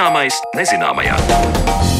[0.00, 1.99] Zināmais nezināmajā.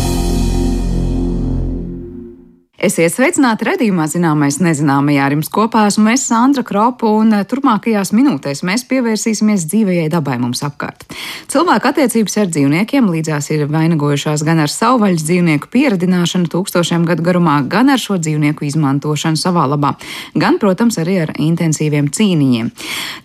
[2.80, 5.26] Esiet sveicināti redzējumā, zināmais nezināmajā.
[5.26, 10.38] Ar jums kopā esmu es, Sandra Kropa, un eh, turpmākajās minūtēs mēs pievērsīsimies dzīvajai dabai
[10.40, 11.04] mums apkārt.
[11.52, 17.58] Cilvēku attiecības ar dzīvniekiem līdzās ir vainagojušās gan ar savvaļas dzīvnieku pieradināšanu tūkstošiem gadu garumā,
[17.68, 19.92] gan ar šo dzīvnieku izmantošanu savā labā,
[20.40, 22.72] gan, protams, arī ar intensīviem cīniņiem.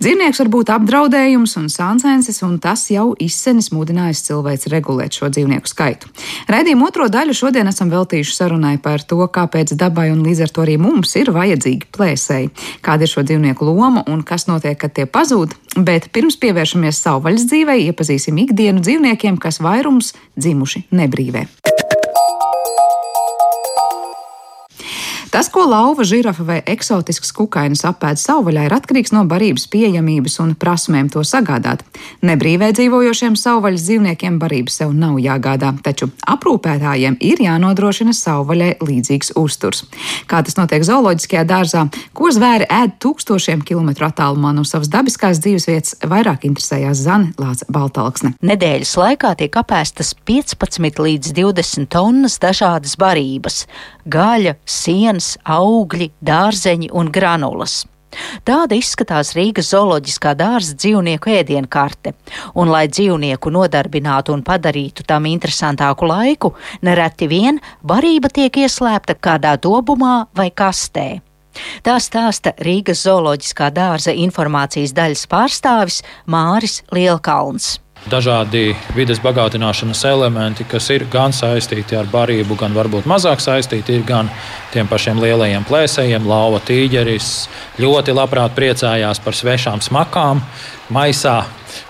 [0.04, 5.72] Dzīvnieks var būt apdraudējums un sāncensis, un tas jau izsenis mudinājis cilvēks regulēt šo dzīvnieku
[5.72, 6.12] skaitu.
[6.52, 10.54] Raidījuma otro daļu šodien esam veltījuši sarunai par to, kā kāpēc dabai un līdz ar
[10.54, 12.52] to arī mums ir vajadzīgi plēsēji,
[12.86, 15.56] kāda ir šo dzīvnieku loma un kas notiek, kad tie pazūd.
[15.78, 21.46] Bet pirms pievēršamies savvaļas dzīvei, iepazīsim ikdienu dzīvniekiem, kas vairums dzimuši nebrīvē.
[25.36, 30.54] Tas, ko lauva, žirafa vai eksotisks kukainis apēd savvaļā, ir atkarīgs no barības pieejamības un
[30.56, 31.82] prasmēm to sagādāt.
[32.24, 39.84] Nebrīvē dzīvojošiem savvaļas dzīvniekiem barība sev nav jāgādā, taču aprūpētājiem ir jānodrošina savvaļai līdzīgs uzturs.
[40.32, 41.84] Kā tas notiek zooloģiskajā dārzā,
[42.16, 48.38] ko zvēri ēd tūkstošiem kilometru attālumā no savas dabiskās dzīvesvietas, vairāk interesējās Zana Lāca Baltalksne.
[48.40, 53.66] Nedēļas laikā tiek apēstas 15 līdz 20 tonnas dažādas barības-
[54.16, 57.86] gaļa, sienas, piens, augļi, dārzeņi un granulas.
[58.46, 62.14] Tāda izskatās Rīgas zooloģiskā dārza dzīvnieku ēdienkarte,
[62.56, 69.58] un, lai dzīvnieku nodarbinātu un padarītu tam interesantāku laiku, nereti vien barība tiek ieslēpta kādā
[69.60, 71.22] dobumā vai kastē.
[71.84, 80.90] Tā stāsta Rīgas zooloģiskā dārza informācijas daļas pārstāvis Māris Lielkalns dažādi vidas bagātināšanas elementi, kas
[80.94, 84.30] ir gan saistīti ar barību, gan varbūt mazāk saistīti, gan
[84.74, 86.28] tiem pašiem lielajiem plēsējiem.
[86.30, 87.32] Lauva tīģeris
[87.82, 90.44] ļoti labprāt priecājās par svešām smakām
[90.94, 91.42] maisā,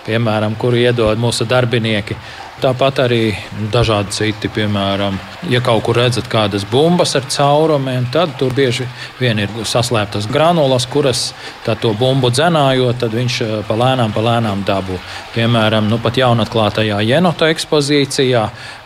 [0.07, 2.17] piemēram, kuru iedod mūsu darbinieki.
[2.55, 3.33] Tāpat arī
[3.67, 5.17] dažādi citi, piemēram,
[5.51, 8.85] ja kaut kur redzat kādas bumbas ar caurumiem, tad tur bieži
[9.19, 11.25] vien ir saslēptas granulas, kuras
[11.65, 14.95] to bumbu dzenājot, tad viņš eh, pa lēnām, pa lēnām dabū.
[15.35, 18.45] Piemēram, nu, pat jaunatklātajā jenota ekspozīcijā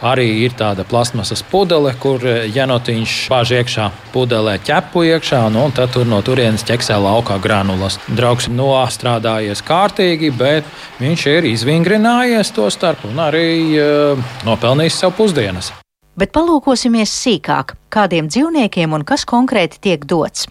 [0.10, 5.78] arī ir tāda plasmasas pudele, kur eh, jenotiņš bāž iekšā pudelē ķepu iekšā, nu, un
[5.78, 8.02] tad tur no turienes ķeksē laukā granulas.
[8.10, 10.66] Draugs nostrādājies kārtīgi, bet
[10.98, 15.72] viņš ir izvingrinājies to starp un arī uh, nopelnījis sev pusdienas.
[16.20, 20.50] Bet palūkosimies sīkāk, kādiem dzīvniekiem un kas konkrēti tiek dots.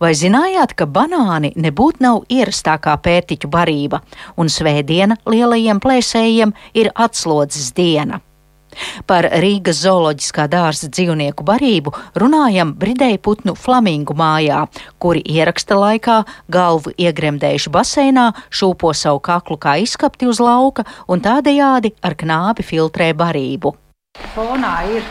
[0.00, 4.00] Vai zinājāt, ka banāni nebūtu nav ierastākā pērtiķu barība,
[4.40, 8.22] un svētdiena lielajiem plēsējiem ir atslodzes diena?
[9.08, 14.64] Par Rīgas zooloģiskā dārza dzīvnieku barību runājam Bridēju putnu flamingu mājā,
[15.02, 16.20] kuri ieraksta laikā
[16.52, 23.12] galvu iegremdējuši baseinā, šūpo savu kaklu kā izskapti uz lauka un tādējādi ar knābi filtrē
[23.16, 23.74] barību.
[24.34, 25.04] Fonā ir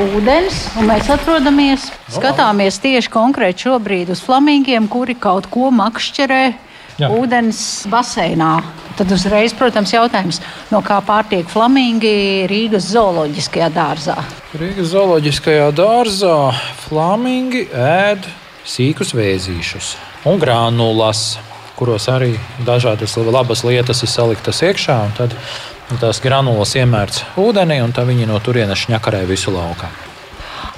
[0.00, 6.65] ūdens, un mēs atrodamies, skatāmies tieši konkrēti šobrīd uz flamingiem, kuri kaut ko makšķerē
[6.96, 7.10] Jā.
[7.12, 7.58] ūdens
[7.92, 8.54] baseinā.
[8.96, 10.38] Tad uzreiz, protams, jautājums,
[10.72, 14.16] no kā pārtiek flamingi Rīgas zooloģiskajā dārzā?
[14.56, 16.38] Rīgas zooloģiskajā dārzā
[16.86, 18.24] flamingi ēd
[18.66, 19.92] sīkus vēzīšus
[20.26, 21.36] un granulas,
[21.76, 22.32] kuros arī
[22.64, 24.98] dažādas labas lietas ir saliktas iekšā.
[25.20, 25.36] Tad
[26.00, 29.92] tās granulas iemērts ūdenī, un tā viņi no turienes šņakarē visu lauku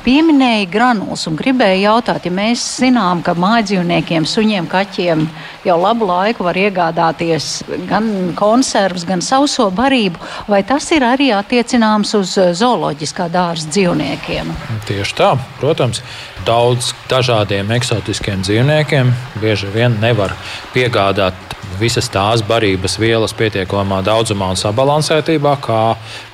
[0.04, 5.26] pieminēja granulas un gribēja jautāt, ja mēs zinām, ka mājdzīvniekiem, suņiem, kaķiem
[5.66, 7.50] jau labu laiku var iegādāties
[7.88, 14.52] gan konservus, gan sauso barību, vai tas ir arī attiecināms uz zooloģiskā dārza dzīvniekiem?
[14.88, 16.02] Tieši tā, protams.
[16.48, 20.32] Daudz dažādiem eksotiskiem dzīvniekiem bieži vien nevar
[20.72, 25.82] piegādāt visas tās barības vielas pietiekamā daudzumā un sabalansētībā, kā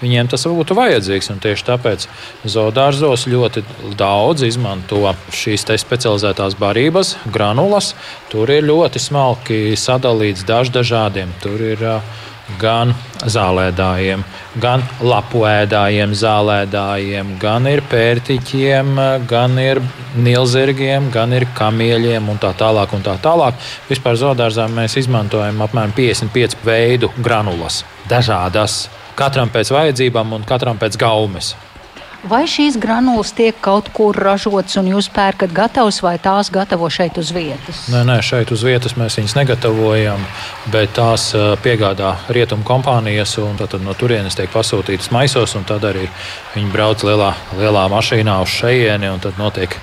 [0.02, 1.30] viņiem tas būtu vajadzīgs.
[1.34, 2.06] Un tieši tāpēc
[2.54, 3.64] zoodārzos ļoti
[3.98, 5.02] daudz izmanto
[5.34, 7.94] šīs specializētās barības, granulas.
[8.30, 11.34] Tur ir ļoti smalki sadalīts dažādiem.
[11.42, 12.14] Tur ir uh,
[12.60, 12.92] gan
[13.24, 14.22] zālēdājiem,
[14.60, 18.94] gan lapuēdājiem, zālēdājiem, gan ir pērtiķiem,
[19.30, 19.80] gan ir
[20.16, 22.94] nilzirgiem, gan ir kamieļiem un tā tālāk.
[22.94, 23.58] Un tā tālāk.
[23.88, 28.84] Vispār zoodārzā mēs izmantojam apmēram 55 veidu granulas, dažādas,
[29.18, 31.54] katram pēc vajadzībām un katram pēc gaumes.
[32.24, 37.18] Vai šīs granulas tiek kaut kur ražotas un jūs pērkat gatavas, vai tās gatavo šeit
[37.20, 37.82] uz vietas?
[37.92, 40.24] Nē, nē, šeit uz vietas mēs viņus negatavojam,
[40.72, 41.26] bet tās
[41.64, 46.06] piegādā rietumu kompānijas, un tad no turienes tiek pasūtītas maisos, un tad arī
[46.54, 49.76] viņi brauc lielā, lielā mašīnā uz šejieni, un tad notiek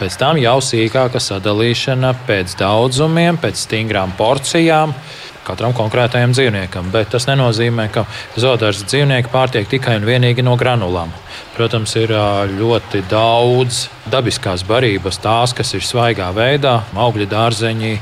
[0.00, 4.96] pēc tam jau sīkāka sadalīšana pēc daudzumiem, pēc stingrām porcijām
[5.44, 6.90] katram konkrētajam dzīvniekam.
[6.94, 8.06] Bet tas nenozīmē, ka
[8.40, 11.12] zoodārza dzīvnieki pārtiek tikai un vienīgi no granulām.
[11.54, 12.10] Protams, ir
[12.50, 17.92] ļoti daudz dabiskās barības, tās, kas ir svaigā veidā, augļu dārzeņi,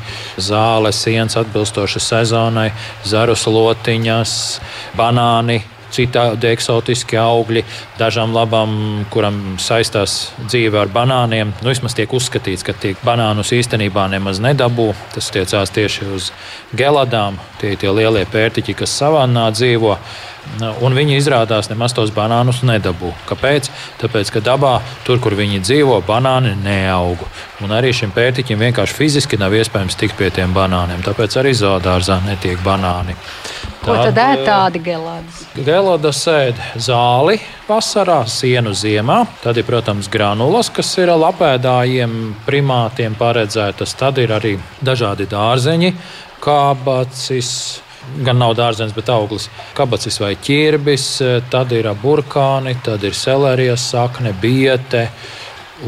[0.40, 2.70] zāles, sienas atbilstošas sezonai,
[3.04, 4.34] zaru slotiņas,
[4.96, 5.60] banāni,
[5.92, 7.64] citādi eksotiski augļi,
[8.00, 8.74] dažām labām,
[9.12, 11.54] kuram saistās dzīve ar banāniem.
[11.62, 14.90] Nu, vismaz tiek uzskatīts, ka tie banānus īstenībā nemaz nedabū.
[15.14, 16.30] Tas attiecās tieši uz
[16.76, 19.96] geladām, tie ir tie lielie pērtiķi, kas savannā dzīvo.
[20.82, 23.12] Un viņi izrādās nemaz tos banānus nedabū.
[23.28, 23.68] Kāpēc?
[24.02, 24.74] Tāpēc, ka dabā,
[25.06, 27.22] tur, kur viņi dzīvo, banāni neaug.
[27.62, 31.04] Un arī šim pērtiķim vienkārši fiziski nav iespējams tikt pie tiem banāniem.
[31.06, 33.14] Tāpēc arī zoodārzā netiek banāni.
[33.82, 35.40] Ko tad ēd tādi gelādas?
[35.58, 39.24] Gelādas ēd zāli vasarā, sienu ziemā.
[39.42, 42.12] Tad ir, protams, granulas, kas ir lapēdājiem,
[42.46, 43.96] primātiem paredzētas.
[43.98, 44.52] Tad ir arī
[44.86, 45.96] dažādi dārzeņi,
[46.44, 47.50] kābacis.
[48.22, 49.48] Gan nav dārzenis, bet auglis.
[49.78, 51.06] Kabacis vai ķirbis,
[51.50, 55.08] tad ir burkāni, tad ir selerijas sakne, biete.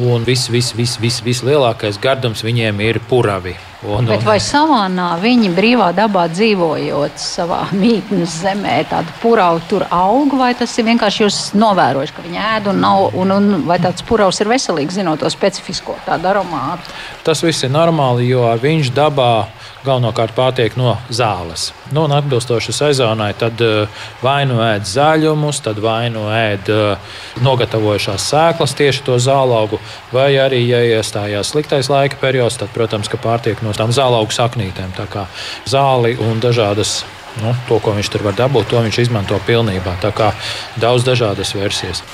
[0.03, 3.55] Un viss, viss, viss, viss, viss lielākais gardums viņiem ir puravi.
[3.85, 10.33] Un, Bet vai savānā viņi brīvā dabā dzīvojot savā mītnes zemē, tāda purauga tur aug,
[10.41, 14.07] vai tas ir vienkārši jūs novērojuši, ka viņi ēd un nav, un, un vai tāds
[14.09, 16.97] puraus ir veselīgs, zinot to specifisko tādu aromātu?
[17.27, 19.33] Tas viss ir normāli, jo viņš dabā
[19.85, 21.69] galvenokārt pārtiek no zāles.
[21.93, 27.17] Nu, un atbilstoši sezonai, tad eh, vai nu ēd zaļumus, tad vai nu ēd eh,
[27.45, 29.81] nogatavojušās sēklas, tieši to zālaugu,
[30.15, 34.97] vai arī, ja iestājās sliktais laika periods, tad, protams, pārtiek no tām zālaugu saknītēm.
[34.97, 35.27] Tā kā
[35.71, 37.03] zāli un dažādas
[37.43, 39.99] nu, to, ko viņš tur var dabūt, to viņš izmanto pilnībā.
[40.03, 40.33] Tā kā
[40.81, 42.05] daudz dažādas versijas.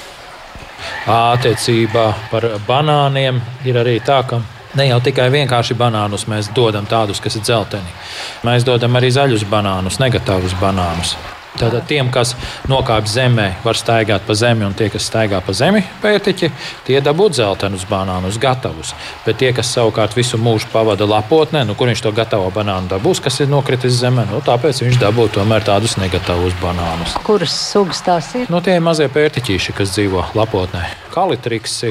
[1.10, 4.40] Attiecībā par banāniem ir arī tā, ka
[4.78, 7.98] Ne jau tikai vienkārši banānus mēs dodam tādus, kas ir dzelteni.
[8.46, 11.16] Mēs dodam arī zaļus banānus, negatīvus banānus.
[11.58, 12.36] Tātad tiem, kas
[12.70, 16.50] nokāpj zemē, var staigāt pa zemi, un tie, kas staigā pa zemi, pētiķi,
[16.86, 18.92] tie dabū dzeltenus banānus, gatavus.
[19.26, 23.22] Bet tie, kas savukārt visu mūžu pavada lapotnē, nu, kur viņš to gatavo banānu dabūs,
[23.24, 27.16] kas ir nokritis zemē, nu, tāpēc viņš dabū tomēr tādus negatīvus banānus.
[27.26, 28.46] Kuras sugas tās ir?
[28.52, 30.86] Nu, tie ir mazie pētiķīši, kas dzīvo lapotnē.
[31.10, 31.90] Kalitriksi,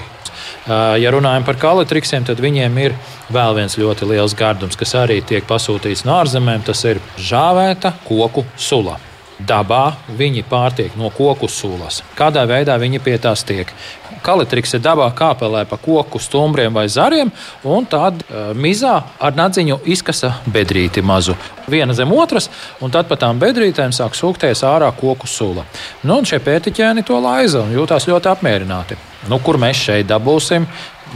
[0.70, 2.96] Ja runājam par kalitriksiem, tad viņiem ir
[3.34, 6.64] vēl viens ļoti liels gardums, kas arī tiek pasūtīts no ārzemēm.
[6.68, 9.00] Tas ir žāvēta koku sula.
[9.40, 12.02] Dabā viņi pārtiek no koku sulas.
[12.18, 13.72] Kādā veidā viņi pie tās tiek?
[14.20, 17.32] Kalitriks ir dabā kāpelē pa koku stumbriem vai zariem,
[17.64, 21.38] un tad uh, mizā ar nadziņu izkasa bedrīti mazu.
[21.72, 22.50] Viena zem otras,
[22.84, 25.64] un tad pa tām bedrītēm sāk sūkties ārā koku sula.
[26.04, 29.00] Nu, un šie pētiķēni to laiza un jūtās ļoti apmierināti.
[29.32, 30.68] Nu, kur mēs šeit dabūsim?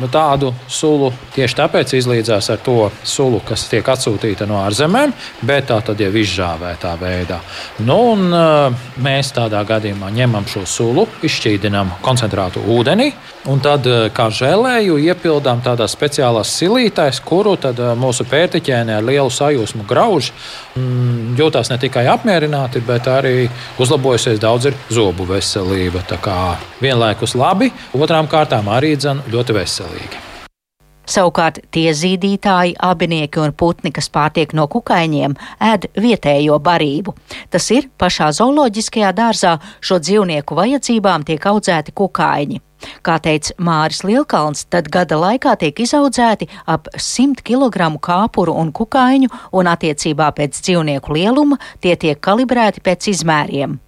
[0.02, 5.14] Nu, tādu sulu tieši tāpēc izlīdzās ar to sulu, kas tiek atsūtīta no ārzemēm,
[5.46, 7.38] bet tā tad jau izžāvētā veidā.
[7.86, 13.12] Nu, un, uh, mēs tādā gadījumā ņemam šo sulu, izšķīdinām koncentrātu ūdenī,
[13.52, 19.30] un tad uh, kā žēlēju iepildām tādā speciālā silītēs, kuru uh, mūsu pērtiķēnē ar lielu
[19.30, 20.32] sajūsmu grauž.
[20.74, 23.46] Mm, jūtās ne tikai apmierināti, bet arī
[23.82, 26.02] uzlabojusies daudz zobu veselība.
[26.10, 26.38] Tā kā
[26.82, 30.22] vienlaikus labi, otrām kārtām arī dzen ļoti veselīgi.
[31.04, 37.12] Savukārt tie zīdītāji, abinieki un putni, kas pārtiek no kukaiņiem, ēd vietējo barību.
[37.52, 42.62] Tas ir pašā zooloģiskajā dārzā šo dzīvnieku vajadzībām tiek audzēti kukaiņi.
[43.04, 49.32] Kā teica Māris Lielkalns, tad gada laikā tiek izaudzēti ap 100 kg kāpuru un kukaiņu,
[49.52, 53.80] un attiecībā pēc dzīvnieku lieluma tie tiek kalibrēti pēc izmēriem.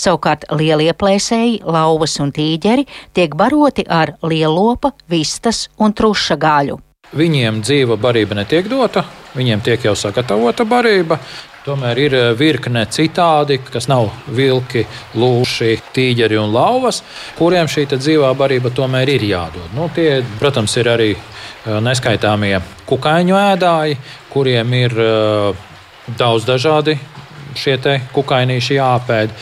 [0.00, 6.78] Savukārt lielie plēsēji, lauvas un tīģeri tiek baroti ar lielopa, vistas un truša gaļu.
[7.12, 9.04] Viņiem dzīva barība netiek dota,
[9.36, 11.18] viņiem tiek jau sagatavota barība.
[11.62, 14.82] Tomēr ir eh, virkne citādi, kas nav vilki,
[15.14, 17.02] lūši, tīģeri un lauvas,
[17.38, 19.68] kuriem šī dzīvā barība tomēr ir jādod.
[19.76, 22.56] Nu, tie, protams, ir arī eh, neskaitāmie
[22.88, 24.00] kukaiņu ēdāji,
[24.32, 25.64] kuriem ir uh,
[26.18, 26.96] daudz dažādi
[27.58, 27.76] šie
[28.14, 29.32] kukainīši jāpēd,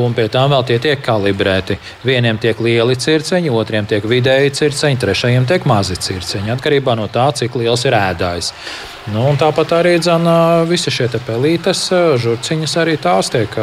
[0.00, 1.78] un pie tām vēl tie tiek kalibrēti.
[2.06, 7.30] Vieniem tiek lieli circeņi, otriem tiek vidēji circeņi, trešajiem tiek mazi circeņi, atkarībā no tā,
[7.36, 8.52] cik liels ir ēdājs.
[9.10, 11.86] Nu, tāpat arī dzana, visi šie pelītes,
[12.20, 13.56] žurciņas arī tās tiek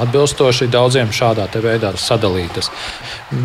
[0.00, 2.70] atbilstoši daudziem šādā veidā sadalītas.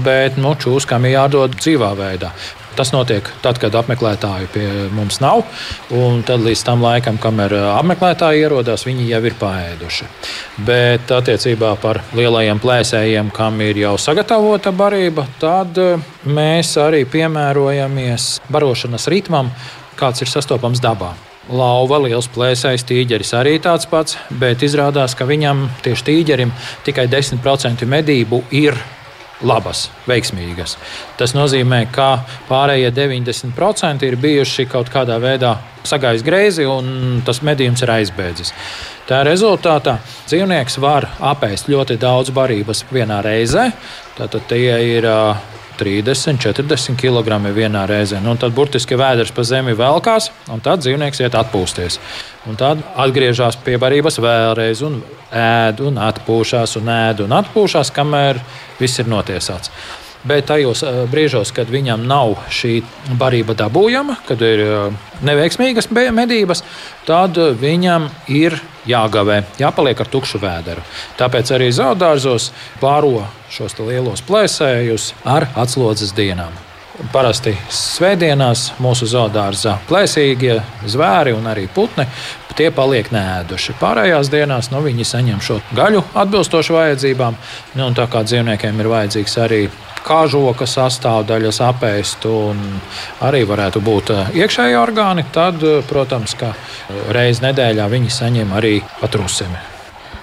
[0.06, 2.34] Bet nu, čūskām ir jādod dzīvā veidā.
[2.76, 4.66] Tas notiek tad, kad apmeklētāju pie
[4.96, 5.46] mums nav.
[6.28, 10.10] Tad līdz tam laikam, kamēr apmeklētāji ierodas, viņi jau ir paēduši.
[10.68, 15.80] Bet attiecībā par lielajiem plēsējiem, kam ir jau sagatavota barība, tad
[16.28, 19.54] mēs arī piemērojamies barošanas ritmam,
[20.00, 21.14] kāds ir sastopams dabā.
[21.46, 26.54] Lauva, liels plēsējs, tīģeris arī tāds pats, bet izrādās, ka viņam tieši tīģerim
[26.88, 28.80] tikai 10% medību ir
[29.44, 30.78] labas, veiksmīgas.
[31.20, 37.84] Tas nozīmē, ka pārējie 90% ir bijuši kaut kādā veidā sagājis greizi un tas medījums
[37.84, 38.54] ir aizbēdzis.
[39.06, 40.00] Tā rezultātā
[40.30, 43.70] dzīvnieks var apēst ļoti daudz barības vienā reizē.
[44.18, 45.06] Tātad tie ir
[45.78, 48.22] 30, 40 kg vienā reizē.
[48.24, 52.00] Nu, tad burtiski vēders pa zemi velkās, un tad dzīvnieks iet atpūsties.
[52.46, 55.00] Un tad atgriežas pie barības vēlreiz, un
[55.34, 58.42] ēd, un atpūšas, un ēd, un atpūšas, kamēr
[58.78, 59.72] viss ir notiesāts.
[60.26, 62.80] Bet tajos eh, brīžos, kad viņam nav šī
[63.18, 66.64] barība dabūjama, kad ir eh, neveiksmīgas medības,
[67.06, 68.58] tad viņam ir
[68.90, 70.86] jāgavē, jāpaliek ar tukšu vēderu.
[71.18, 76.54] Tāpēc arī zaudārzos pāro šos lielos plēsējus ar atslodzes dienām.
[77.12, 82.08] Parasti svētdienās mūsu zoodārzā plēsīgie zvēri un arī putni
[82.56, 83.76] tie paliek nēduši.
[83.82, 87.36] Pārējās dienās nu, viņi saņem šo gaļu atbilstoši vajadzībām.
[87.80, 89.62] Nu, tā kā dzīvniekiem ir vajadzīgs arī
[90.06, 92.62] kažoka sastāvdaļas apēst un
[93.26, 98.60] arī varētu būt eh, iekšēji orgāni, tad, eh, protams, ka eh, reizi nedēļā viņi saņem
[98.60, 99.75] arī patrusimi.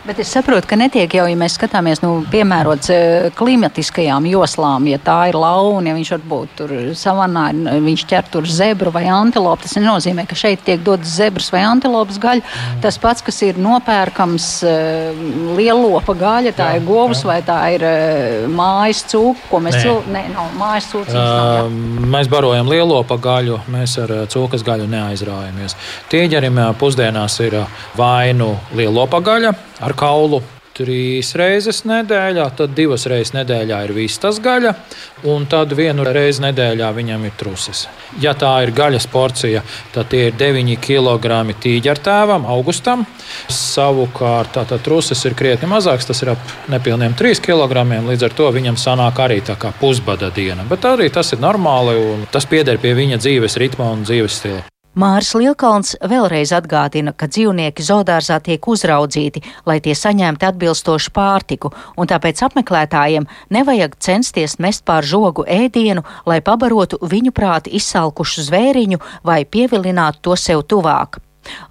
[0.03, 4.99] Bet es saprotu, ka netiek jau, ja mēs skatāmies, nu, piemērots eh, klimatiskajām joslām, ja
[4.99, 7.45] tā ir launa, ja viņš varbūt tur savanā,
[7.85, 9.63] viņš ķer tur zebru vai antilopu.
[9.63, 12.43] Tas nenozīmē, ka šeit tiek dots zebras vai antilopas gaļa.
[12.83, 15.23] Tas pats, kas ir nopērkams eh,
[15.55, 17.31] lielopa gaļa, tā jā, ir govs jā.
[17.31, 20.03] vai tā ir eh, mājas cūka, ko mēs cil...
[20.11, 21.15] Nē, nav mājas cūkas.
[21.15, 21.71] Uh,
[22.11, 25.79] mēs barojam lielopa gaļu, mēs ar cūkas gaļu neaizraujamies.
[26.11, 27.63] Tīģerim pusdienās ir
[27.95, 30.43] vainu lielopa gaļa ar kaulu
[30.77, 34.73] trīs reizes nedēļā, tad divas reizes nedēļā ir vistas gaļa,
[35.29, 37.85] un tad vienu reizi nedēļā viņam ir trusis.
[38.21, 39.63] Ja tā ir gaļas porcija,
[39.95, 43.05] tad tie ir 9 kg tīģertēvam, augustam.
[43.53, 47.87] Savukārt, tātad trusis ir krietni mazāks, tas ir ap nepilniem 3 kg.
[48.09, 50.67] Līdz ar to viņam sanāk arī tā kā pusbada diena.
[50.69, 54.72] Bet arī tas ir normāli, un tas pieder pie viņa dzīves ritma un dzīves stila.
[54.93, 62.11] Māris Lielkalns vēlreiz atgādina, ka dzīvnieki zoodārzā tiek uzraudzīti, lai tie saņemtu atbilstošu pārtiku, un
[62.11, 63.25] tāpēc apmeklētājiem
[63.57, 70.37] nevajag censties mest pār žogu ēdienu, lai pabarotu viņu prāti izsalkušu zvēriņu vai pievilinātu to
[70.37, 71.23] sev tuvāk.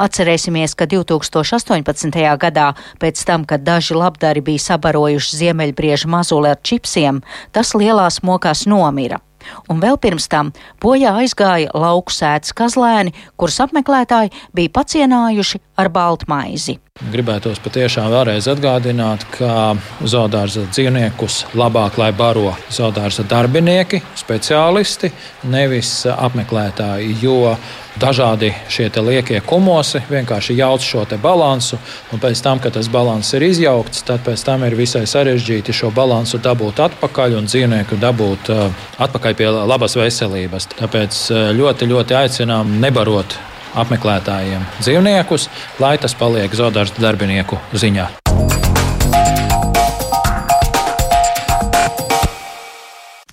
[0.01, 2.21] Atcerēsimies, ka 2018.
[2.41, 7.21] gadā, pēc tam, kad daži labdari bija sabarojuši ziemeļbriežu mazuli ar čipsiem,
[7.53, 9.21] tas lielās mokās nomira
[9.69, 10.51] un vēl pirms tam
[10.83, 16.79] bojā aizgāja lauku sēdes kazlēni, kurus apmeklētāji bija pacienājuši ar baltmaizi.
[17.11, 19.73] Gribētos patiešām vēlreiz atgādināt, ka
[20.05, 25.09] zoodārza dzīvniekus labāk lai baro zoodārza darbinieki, speciālisti,
[25.49, 27.55] nevis apmeklētāji, jo
[27.99, 31.79] dažādi šie liekie kumosi vienkārši jauc šo balansu,
[32.13, 35.91] un pēc tam, kad tas balanss ir izjaukts, tad pēc tam ir visai sarežģīti šo
[35.91, 38.67] balansu dabūt atpakaļ un dzīvnieku dabūt uh,
[39.01, 40.69] atpakaļ pie labas veselības.
[40.77, 43.39] Tāpēc uh, ļoti, ļoti aicinām nebarot
[43.75, 45.49] apmeklētājiem dzīvniekus,
[45.79, 48.09] lai tas paliek zoodārza darbinieku ziņā.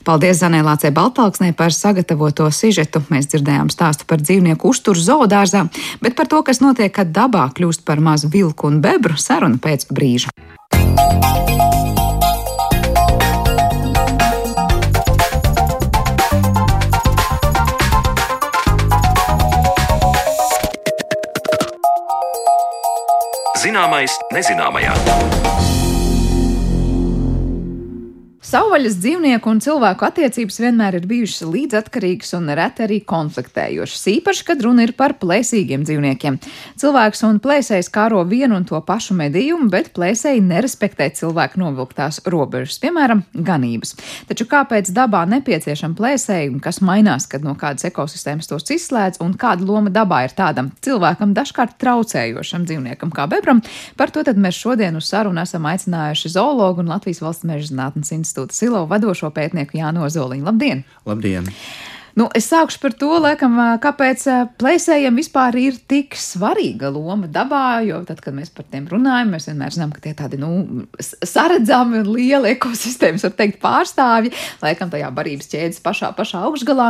[0.08, 3.02] Paldies Zanēlācei Baltāksnē par sagatavoto sižetu.
[3.12, 5.66] Mēs dzirdējām stāstu par dzīvnieku uzturu zoodārzā,
[6.00, 9.90] bet par to, kas notiek, kad dabā kļūst par mazu vilku un bebru, saruna pēc
[9.92, 10.32] brīža.
[23.58, 25.77] Zināmais nezināmajā.
[28.48, 34.62] Savvaļas dzīvnieku un cilvēku attiecības vienmēr ir bijušas līdzatkarīgas un reti arī konfliktējošas, īpaši, kad
[34.64, 36.38] runa ir par plēsīgiem dzīvniekiem.
[36.80, 42.78] Cilvēks un plēsējs kāro vienu un to pašu medījumu, bet plēsēji nerespektē cilvēku novilktās robežas,
[42.80, 43.92] piemēram, ganības.
[44.30, 49.36] Taču kāpēc dabā nepieciešama plēsēji un kas mainās, kad no kādas ekosistēmas tos izslēdz, un
[49.36, 53.60] kāda loma dabā ir tādam cilvēkam dažkārt traucējošam dzīvniekam kā bebram?
[54.00, 58.37] Par to mēs šodien uz sarunu esam aicinājuši zoologu un Latvijas valsts meža zinātnes institūtu
[58.38, 60.44] institūta Silo vadošo pētnieku Jānu Ozoliņu.
[60.46, 60.84] Labdien!
[61.06, 61.48] Labdien!
[62.18, 64.24] Nu, es sākušu par to, laikam, kāpēc
[64.58, 67.78] plēsējiem vispār ir tik svarīga loma dabā.
[67.86, 72.00] Jo tad, kad mēs par tiem runājam, mēs vienmēr zinām, ka tie tādi nu, saredzami
[72.02, 76.88] un lieli ekosistēmas, var teikt, pārstāvji, laikam tajā barības ķēdes pašā, pašā augšgalā.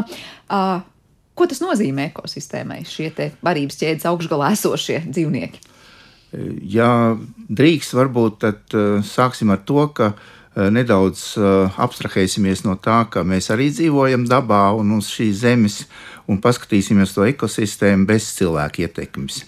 [0.48, 0.80] Uh,
[1.36, 3.12] ko tas nozīmē ekosistēmai, šie
[3.44, 5.66] barības ķēdes augšgalā esošie dzīvnieki?
[6.72, 7.18] Ja
[7.52, 11.36] drīkst, varbūt tad uh, sāksim ar to, ka uh, nedaudz
[11.78, 15.80] abstrahēsimies no tā, ka mēs arī dzīvojam dabā un uz šīs zemes,
[16.28, 19.44] un paskatīsimies to ekosistēmu bez cilvēku ietekmes.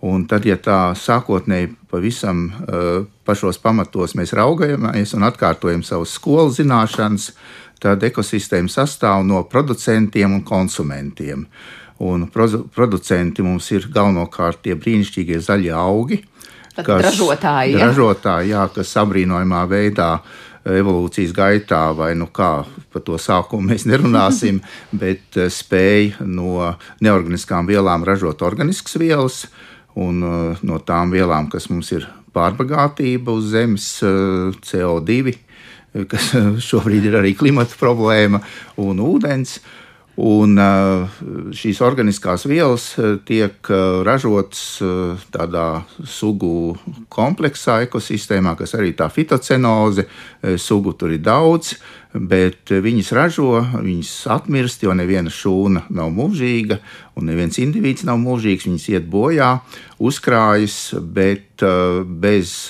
[0.00, 6.56] Un tad, ja tā sākotnēji pavisam uh, pašos pamatos mēs raugamies un atkārtojam savas skolas
[6.56, 7.34] zināšanas,
[7.80, 11.44] tad ekosistēma sastāv no producentiem un konsumentiem.
[12.00, 16.22] Un producenti mums ir galvenokārt tie brīnišķīgie zaļie augi,
[16.76, 17.88] kas ražotāji, ja?
[17.88, 20.12] ražotāji jā, kas sabrīnojumā veidā
[20.70, 22.50] evolūcijas gaitā, vai nu kā
[22.92, 24.60] par to sākumu mēs nerunāsim,
[25.02, 29.66] bet eh, spēj no neorganiskām vielām ražot organiskas vielas, uh,
[29.98, 35.34] un uh, no tām vielām, kas mums ir pārbagātība uz Zemes, uh, CO2,
[36.10, 36.30] kas
[36.68, 38.42] šobrīd ir arī klimata problēma,
[38.80, 39.58] un ūdens.
[40.20, 40.58] Un
[41.56, 42.90] šīs organiskās vielas
[43.24, 43.70] tiek
[44.04, 44.64] ražotas
[45.32, 45.66] tādā
[46.04, 46.74] sugu
[47.08, 50.04] kompleksā ekosistēmā, kas arī tā fitocenoze,
[50.60, 51.76] sugu tur ir daudz,
[52.12, 56.80] bet viņas ražo, viņas atmirst, jo neviena šūna nav mūžīga,
[57.16, 58.66] un neviens indivīds nav mūžīgs.
[58.68, 59.54] Viņas iet bojā,
[60.02, 61.64] uzkrājas, bet
[62.20, 62.68] bez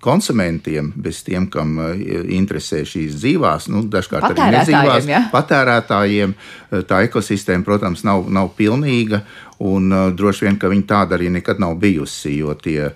[0.00, 2.00] konsumentiem, bez tiem, kam eh,
[2.36, 5.26] interesē šīs dzīvās, nu, dažkārt arī nedzīvās ja?
[5.32, 6.34] patērētājiem.
[6.70, 9.24] Eh, tā ekosistēma, protams, nav, nav pilnīga.
[9.60, 12.86] Un uh, droši vien, ka viņa tāda arī nekad nav bijusi, jo tie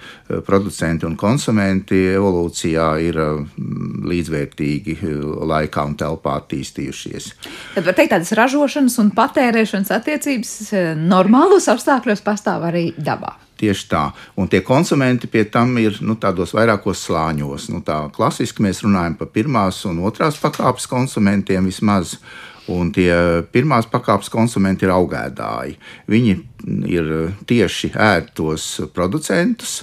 [0.47, 3.61] producenti un konsumenti evolūcijā ir uh,
[4.09, 4.97] līdzvērtīgi
[5.45, 7.31] laikā un telpā attīstījušies.
[7.77, 10.59] Tad var teikt, tādas ražošanas un patērēšanas attiecības
[11.05, 13.44] normālos apstākļos pastāv arī dabā.
[13.55, 14.09] Tieši tā.
[14.35, 17.69] Un tie konsumenti pie tam ir nu, tādos vairākos slāņos.
[17.71, 22.17] Nu, tā klasiski mēs runājam par pirmās un otrās pakāpes konsumentiem vismaz.
[22.75, 23.13] Un tie
[23.53, 25.77] pirmās pakāpes konsumenti ir augēdāji.
[26.11, 26.35] Viņi
[26.91, 27.13] ir
[27.47, 29.83] tieši ētos producentus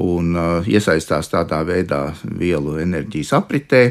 [0.00, 3.82] un uh, iesaistās tādā veidā vielu enerģijas apritē.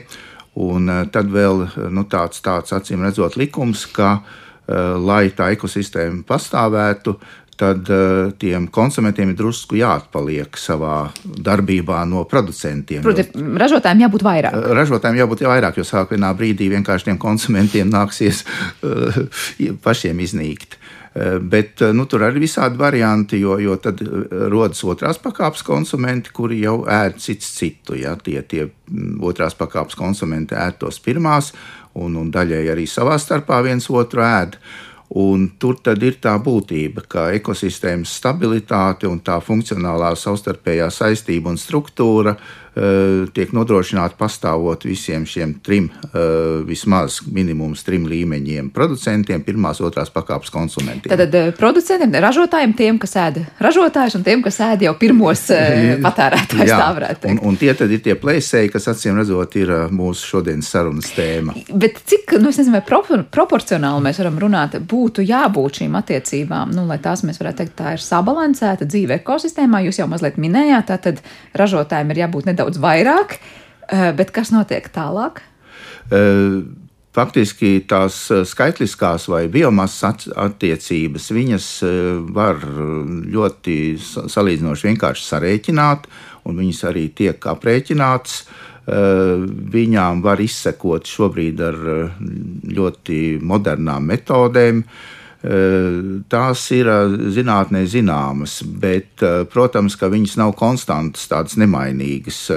[0.60, 6.24] Un uh, tad vēl nu, tāds, tāds acīm redzot likums, ka, uh, lai tā ekosistēma
[6.28, 7.20] pastāvētu,
[7.60, 13.04] tad uh, tiem konsumentiem ir drusku jāatpaliek savā darbībā no producentiem.
[13.04, 14.56] Protams, ražotājiem jābūt vairāk.
[14.56, 19.26] Uh, ražotājiem jābūt vairāk, jo sāk vienā brīdī vienkārši tiem konsumentiem nāksies uh,
[19.84, 20.80] pašiem iznīkt.
[21.20, 23.98] Bet nu, tur arī ir visādi varianti, jo, jo tad
[24.54, 27.98] rodas otrās pakāpes konsumenti, kuri jau ēd cits citu.
[27.98, 28.14] Ja?
[28.24, 31.50] Tie, tie mm, otrās pakāpes konsumenti ēd tos pirmās,
[31.98, 34.56] un, un daļai arī savā starpā viens otru ēd.
[34.62, 41.50] Uh, Un tur tad ir tā būtība, ka ekosistēmas stabilitāte un tā funkcionālā savstarpējā saistība
[41.50, 42.36] un struktūra
[42.69, 42.69] Eh,
[43.34, 46.20] tiek nodrošināta pastāvot visiem šiem trim, eh,
[46.68, 51.10] vismaz minimums trim līmeņiem- producentiem, pirmās, otrās pakāpes konsumentiem.
[51.10, 55.48] Tad eh, producentiem, ražotājiem, tiem, kas ēd ražotājus un tiem, kas ēd jau pirmos
[56.06, 57.42] patērētājus, tā varētu teikt.
[57.42, 61.56] Un, un tie tad ir tie plēsēji, kas acīm redzot ir mūsu šodienas sarunas tēma.
[61.74, 66.74] Bet cik, nu es nezinu, vai pro, proporcionāli mēs varam runāt, būtu jābūt šīm attiecībām,
[66.76, 69.84] nu, lai tās mēs varētu teikt, tā ir sabalansēta dzīve ekosistēmā.
[69.88, 71.24] Jūs jau mazliet minējāt, tā tad
[71.58, 73.40] ražotājiem ir jābūt nedaudz nedaudz vairāk,
[73.90, 75.42] eh, bet kas notiek tālāk?
[76.12, 76.64] Uh,
[77.14, 81.68] faktiski tās skaitliskās vai biomasas attiecības, viņas
[82.32, 86.06] var ļoti salīdzinoši vienkārši sarēķināt,
[86.46, 88.46] un viņas arī tiek aprēķinātas.
[88.90, 91.76] Viņām var izsekot šobrīd ar
[92.74, 94.80] ļoti modernām metodēm.
[94.80, 96.90] Uh, Tās ir
[97.32, 99.24] zinātnē zināmas, bet,
[99.54, 102.50] protams, ka viņas nav konstantas, tādas nemainīgas.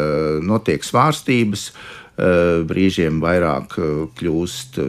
[0.42, 1.68] Notiek svārstības,
[2.66, 3.79] brīžiem vairāk
[4.18, 4.81] kļūst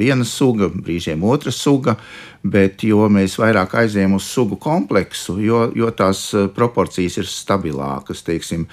[0.00, 1.98] viena suga, brīžiem otra suga,
[2.40, 8.24] bet jo mēs vairāk aizējām uz sugu kompleksu, jo, jo tās proporcijas ir stabilākas.
[8.24, 8.64] Teiksim,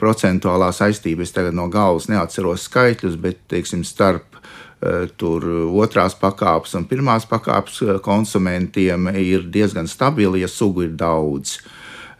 [0.00, 4.73] procentuālā saistība, es tagad no galvas neatceros skaitļus, bet teiksim, starp Eh,
[5.20, 5.46] tur
[5.80, 11.58] otrās pakāpes un pirmās pakāpes eh, konsumentiem ir diezgan stabili, ja sugu ir daudz.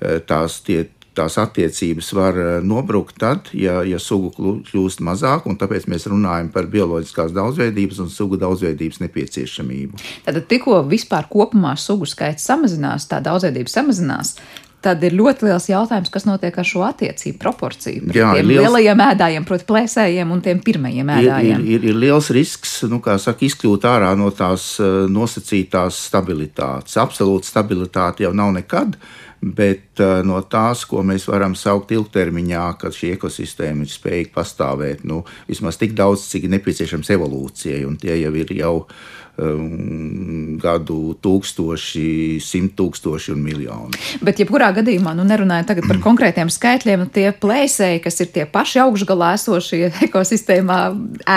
[0.00, 4.33] Eh, tās, tie, tās attiecības var nobrukt tad, ja, ja sugu
[4.66, 10.03] kļūst mazāk, un tāpēc mēs runājam par bioloģiskās daudzveidības un sugu daudzveidības nepieciešamību.
[10.27, 14.35] Tad tikko vispār kopumā sugu skaits samazinās, tā daudzveidība samazinās,
[14.85, 18.12] tad ir ļoti liels jautājums, kas notiek ar šo attiecību proporciju.
[18.14, 21.64] Jā, tiem liels, lielajiem ēdājiem, proti, plēsējiem un tiem pirmajiem ēdājiem.
[21.64, 26.99] Ir, ir, ir liels risks, nu, kā saka, izkļūt ārā no tās eh, nosacītās stabilitātes.
[27.01, 28.99] Absolūta stabilitāte jau nav nekad.
[29.44, 35.03] bet uh, no tās, ko mēs varam saukt ilgtermiņā, kad šī ekosistēma ir spējīga pastāvēt,
[35.05, 35.20] nu,
[35.51, 38.75] vismaz tik daudz, cik nepieciešams evolūcijai, un tie jau ir jau
[39.38, 44.01] um, gadu tūkstoši, simt tūkstoši un miljoni.
[44.25, 49.35] Bet, jebkurā gadījumā, nu, nerunājot par konkrētiem skaitļiem, tie plēsēji, kas ir tie paši augšgalā
[49.38, 50.83] esošie ekosistēmā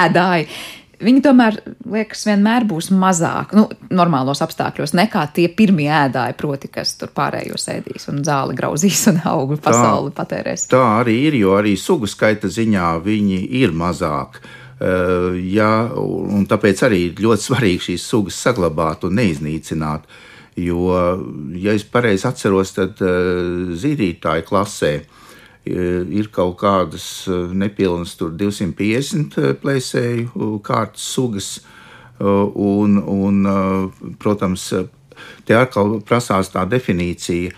[0.05, 0.51] ēdāji,
[0.97, 1.59] Viņi tomēr,
[1.93, 7.69] liekas, vienmēr būs mazāk, nu, normālos apstākļos, nekā tie pirmie ēdāji, proti, kas tur pārējos
[7.69, 10.65] ēdīs un zāli grauzīs un augļu pasauli tā, patērēs.
[10.73, 14.41] Tā arī ir, jo arī sugu skaita ziņā viņi ir mazāk.
[14.41, 20.05] Uh, ja, un tāpēc arī ļoti svarīgi šīs sugas saglabāt un neiznīcināt.
[20.57, 20.97] Jo,
[21.57, 25.17] ja es pareizi atceros, tad uh, zīdītāju klasē uh,
[25.67, 31.57] ir kaut kādas eh, nepilnas 250 eh, plēsēju eh, kārtas sugas.
[32.17, 33.35] Un, un,
[34.17, 34.63] protams,
[35.45, 37.51] te atkal prasās tā definīcija,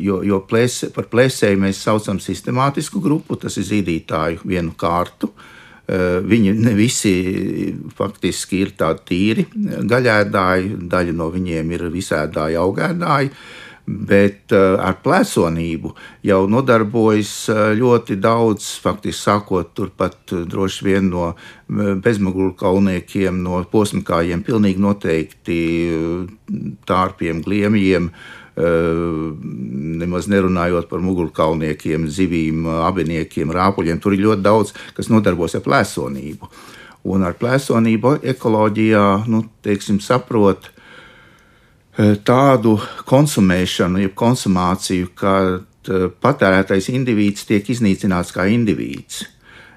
[0.00, 5.28] jo, jo plēs, par plēsēju mēs saucam sistemātisku grupu, tas ir zīdītāju vienu kārtu.
[5.84, 7.10] Viņi ne visi
[7.92, 9.42] faktiski ir tādi tīri
[9.84, 13.28] gaļēdāji, daļa no viņiem ir visēdāji, augēdāji
[13.84, 15.92] bet uh, ar plēsonību
[16.24, 21.34] jau nodarbojas uh, ļoti daudz, faktiski sākot turpat uh, droši vien no
[21.68, 25.58] bezmuguru kauniekiem, no posmkājiem, pilnīgi noteikti
[26.88, 28.10] tārpiem, gliemjiem.
[28.54, 33.98] Nemaz nerunājot par mugurkauniekiem, zivīm, abiniekiem, rāpuļiem.
[33.98, 36.50] Tur ir ļoti daudz, kas nodarbojas ar plēsonību.
[37.10, 40.70] Un ar plēsonību ekoloģijā, nu, teiksim, saprot,
[41.94, 42.72] Eh, tādu
[43.06, 49.28] konsumēšanu, jeb konsumāciju, eh, patērētais indivīds tiek iznīcināts kā indivīds.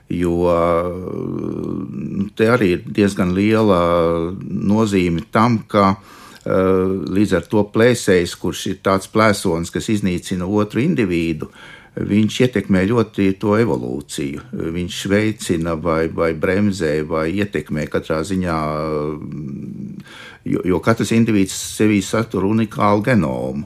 [0.09, 5.97] Jo eh, te arī ir diezgan liela nozīme tam, ka
[6.47, 11.49] līdz ar to plēsējs, kurš ir tāds plēsons, kas iznīcina otru individu,
[11.97, 14.43] viņš ietekmē ļoti to evolūciju.
[14.75, 18.57] Viņš veicina vai, vai bremzē vai ietekmē katrā ziņā
[20.47, 23.65] jo, jo katrs indivīds sevī satur unikālu genomu.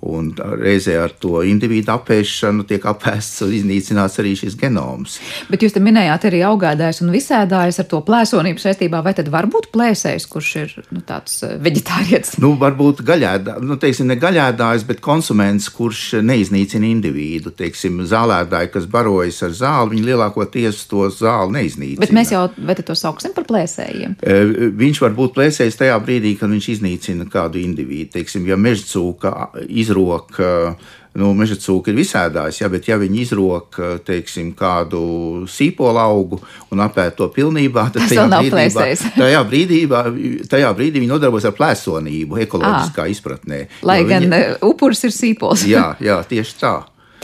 [0.00, 5.18] Un reizē ar to individu apēšanu tiek apēsts un iznīcināts arī šis genoms.
[5.52, 9.48] Bet jūs te minējāt arī augādājs un visēdājs ar to plēsonību saistībā, vai tad var
[9.52, 12.38] būt plēsējs, kurš ir nu, tāds eh, veģetārietis?
[12.40, 17.52] Nu, varbūt gaļēdājs, nu, teiksim, ne gaļēdājs, bet konsuments, kurš neiznīcina individu.
[17.60, 22.00] Teiksim, zālēdāji, kas barojas ar zāli, viņi lielākoties to zāli neiznīcina.
[22.06, 24.16] Bet mēs jau, vai to sauksim par plēsējiem?
[24.24, 24.40] E,
[24.80, 28.14] viņš var būt plēsējs tajā brīdī, kad viņš iznīcina kādu individu.
[28.16, 29.34] Teiksim, ja mežcūka
[29.68, 30.40] iz izrok.
[31.10, 35.00] Nu, Meža cūka ir visādās, ja, bet ja viņi izrok teiksim, kādu
[35.50, 36.38] sīpolu augu
[36.70, 39.80] un apēd to pilnībā, tad tajā brīdī, tajā, brīdī,
[40.46, 43.64] tajā brīdī viņi nodarbojas ar plēsonību, ekoloģiskā à, izpratnē.
[43.90, 44.60] Lai gan viņi...
[44.70, 45.66] upuris ir sīpols.
[45.66, 46.76] jā, jā, tieši tā.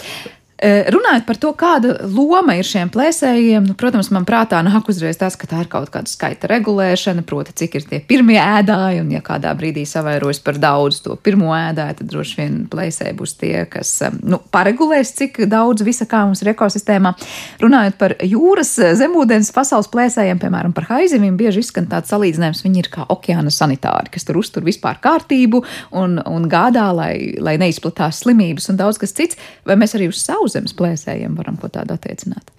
[0.57, 5.35] Runājot par to, kāda loma ir šiem plēsējiem, nu, protams, man prātā nāk uzreiz tas,
[5.37, 9.21] ka tā ir kaut kāda skaita regulēšana, proti, cik ir tie pirmie ēdāji, un ja
[9.25, 13.91] kādā brīdī savairojas par daudz to pirmo ēdāju, tad droši vien plēsēji būs tie, kas
[14.23, 17.13] nu, paregulēs, cik daudz visa kā mums ir ekosistēmā.
[17.61, 22.91] Runājot par jūras zemūdens pasaules plēsējiem, piemēram, par haizivīm, bieži izskan tāds salīdzinājums, viņi ir
[22.97, 25.61] kā okeāna sanitāri, kas tur uztur vispār kārtību
[26.01, 29.37] un, un gādā, lai, lai neizplatās slimības un daudz kas cits,
[29.69, 32.55] vai mēs arī uz savu sauszemes plēsējiem varam ko tādu attiecināt?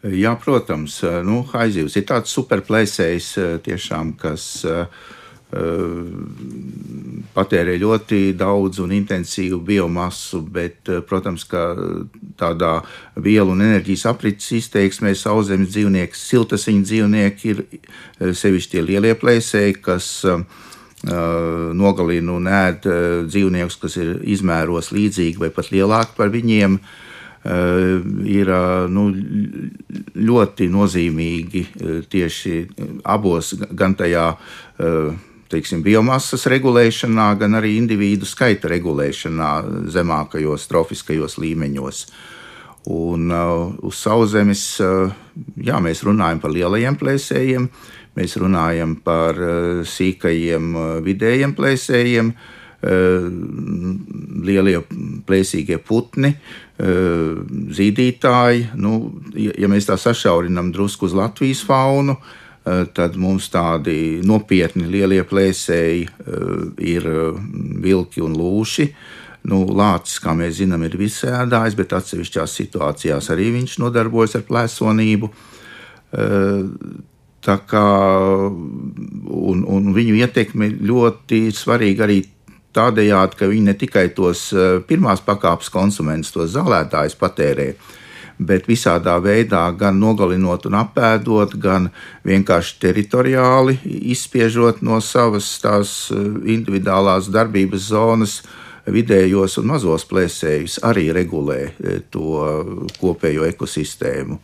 [0.00, 3.34] Jā, protams, nu, aizjūts ir tāds superplēsējs,
[3.66, 4.86] tiešām, kas uh,
[7.36, 11.74] patērē ļoti daudz un intensīvu biomasu, bet, protams, ka
[12.40, 12.78] tādā
[13.20, 17.62] vielu un enerģijas aprits izteiksmē sauszemes dzīvnieki, siltasiņu dzīvnieki ir
[18.40, 20.40] sevišķi tie lielie plēsēji, kas uh,
[21.76, 22.88] nogalina un ēd
[23.28, 26.80] dzīvniekus, kas ir izmēros līdzīgi vai pat lielāki par viņiem.
[26.80, 27.09] Uh, Eh,
[27.44, 29.06] ir eh, nu,
[30.20, 32.56] ļoti nozīmīgi eh, tieši
[33.08, 34.26] abos, gan tajā
[35.50, 39.48] teiksim, biomasas regulēšanā, gan arī individu skaita regulēšanā
[39.92, 42.04] zemākajos trofiskajos līmeņos.
[42.88, 45.10] Un uh, uz sauszemes uh,
[45.60, 47.66] jā, mēs runājam par lielajiem plēsējiem,
[48.16, 53.28] mēs runājam par uh, sīkajiem, uh, vidējiem plēsējiem, uh,
[54.48, 54.80] lielie
[55.28, 58.68] plēsīgie putni, uh, zīdītāji.
[58.80, 58.94] Nu,
[59.36, 62.16] ja, mēs tā sašaurinām drusku uz Latvijas faunu,
[62.96, 66.06] tad mums tādi nopietni lielie plēsēji
[66.92, 67.08] ir
[67.84, 68.88] vilki un lūši.
[69.50, 75.30] Nu, Lācis, kā mēs zinām, ir visēdājs, bet atsevišķās situācijās arī viņš nodarbojas ar plēsonību.
[77.40, 77.86] Tā kā
[78.44, 82.20] un, un viņu ietekme ļoti svarīga arī
[82.76, 84.50] tādējādi, ka viņi ne tikai tos
[84.88, 87.68] pirmās pakāpes konsumentus, tos zālētājus patērē,
[88.40, 91.90] bet visādā veidā gan nogalinot un apēdot, gan
[92.24, 93.76] vienkārši teritoriāli
[94.14, 98.40] izspiežot no savas tās individuālās darbības zonas
[98.90, 101.60] vidējos un mazos plēsējus arī regulē
[102.10, 102.42] to
[103.00, 104.40] kopējo ekosistēmu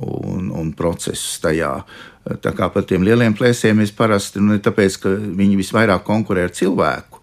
[0.00, 1.72] un, un procesus tajā.
[2.42, 6.54] Tā kā par tiem lieliem plēsiem mēs parasti, nu, tāpēc, ka viņi visvairāk konkurē ar
[6.56, 7.15] cilvēku,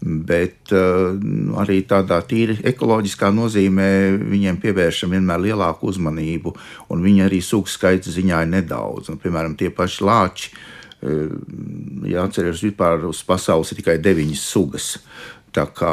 [0.00, 1.12] bet uh,
[1.60, 3.90] arī tādā tīri ekoloģiskā nozīmē
[4.32, 6.54] viņiem pievēršam vienmēr lielāku uzmanību,
[6.90, 9.12] un viņi arī sugu skaita ziņā ir nedaudz.
[9.12, 10.52] Un, piemēram, tie paši lāči.
[10.52, 10.68] Uh,
[11.00, 14.88] Jāatcerās, ka vispār uz pasaules ir tikai deviņas sugas.
[15.50, 15.92] Tā kā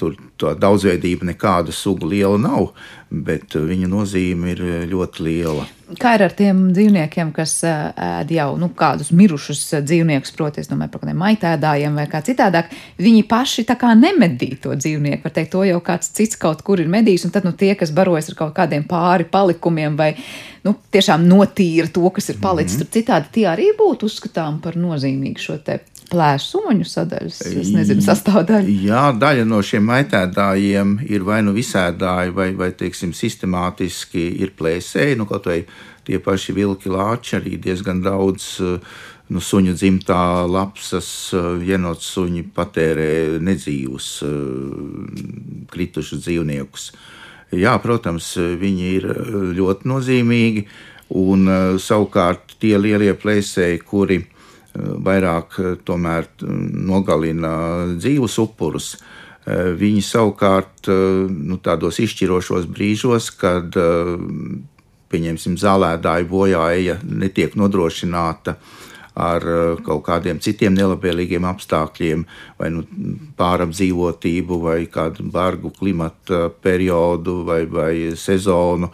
[0.00, 2.72] tur tā daudzveidība nekāda suga liela nav,
[3.14, 5.66] bet viņa nozīme ir ļoti liela.
[6.00, 11.02] Kā ir ar tiem dzīvniekiem, kas ēd jau nu, kādus mirušus dzīvniekus, proti, domāju, par
[11.04, 15.22] kādiem maitēdājiem vai kā citādāk, viņi paši tā kā nemedī to dzīvnieku.
[15.26, 17.92] Var teikt, to jau kāds cits kaut kur ir medījis, un tad nu, tie, kas
[17.94, 20.14] barojas ar kaut kādiem pāri palikumiem vai
[20.64, 22.90] nu, tiešām notīra to, kas ir palicis mm -hmm.
[22.90, 25.80] tur citādi, tie arī būtu uzskatām par nozīmīgu šo te
[26.14, 28.76] plēsuņu sadaļas, es nezinu, sastāvdaļa.
[28.86, 35.18] Jā, daļa no šiem maitēdājiem ir vai nu visēdāji, vai, vai teiksim, sistemātiski ir plēsēji,
[35.18, 35.64] nu kaut vai
[36.06, 38.60] tie paši vilki lāči, arī diezgan daudz
[39.32, 41.08] nu, suņu dzimtā lapsas,
[41.64, 44.08] jenot suņi patērē nedzīvus,
[45.72, 46.90] kritušus dzīvniekus.
[47.54, 49.08] Jā, protams, viņi ir
[49.56, 50.66] ļoti nozīmīgi,
[51.20, 51.48] un
[51.80, 54.20] savukārt tie lielie plēsēji, kuri
[54.74, 57.54] vairāk eh, tomēr nogalina
[57.94, 58.94] dzīvus upurus.
[59.44, 60.94] Eh, viņi savukārt eh,
[61.30, 63.76] nu, tādos izšķirošos brīžos, kad
[65.14, 68.58] pieņemsim zālēdāju bojāja netiek nodrošināta
[69.14, 69.44] ar
[69.86, 72.24] kaut kādiem citiem nelabvēlīgiem apstākļiem,
[72.58, 72.80] vai nu,
[73.38, 78.90] pārapdzīvotību, vai kādu bargu klimata periodu vai, vai sezonu,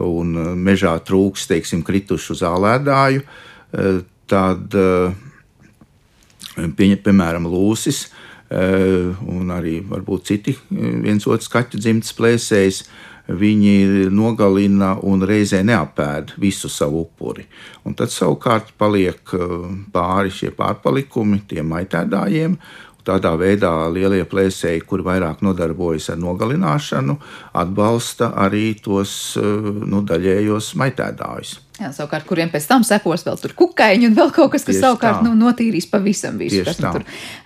[0.00, 3.26] un mežā trūks, teiksim, kritušu zālēdāju
[4.28, 5.12] tad, eh,
[6.76, 8.06] pie, piemēram, lūsis
[8.50, 12.82] eh, un arī varbūt citi eh, viens otrs kaķu dzimtas plēsējs.
[13.28, 17.42] Viņi nogalina un reizē neapēd visu savu upuri.
[17.84, 19.20] Un tad savukārt paliek
[19.92, 22.56] pāri šie pārpalikumi tiem maitēdājiem,
[23.08, 27.14] Tādā veidā lielie plēsēji, kuri vairāk nodarbojas ar nogalināšanu,
[27.56, 31.54] atbalsta arī tos nu, daļējos maitēdājus.
[31.78, 34.82] Jā, savukārt, kuriem pēc tam sekos vēl tur kukaiņi un vēl kaut kas, kas Tieši
[34.82, 37.04] savukārt nu, notīrīs pavisam visu, Tieši kas nu, tur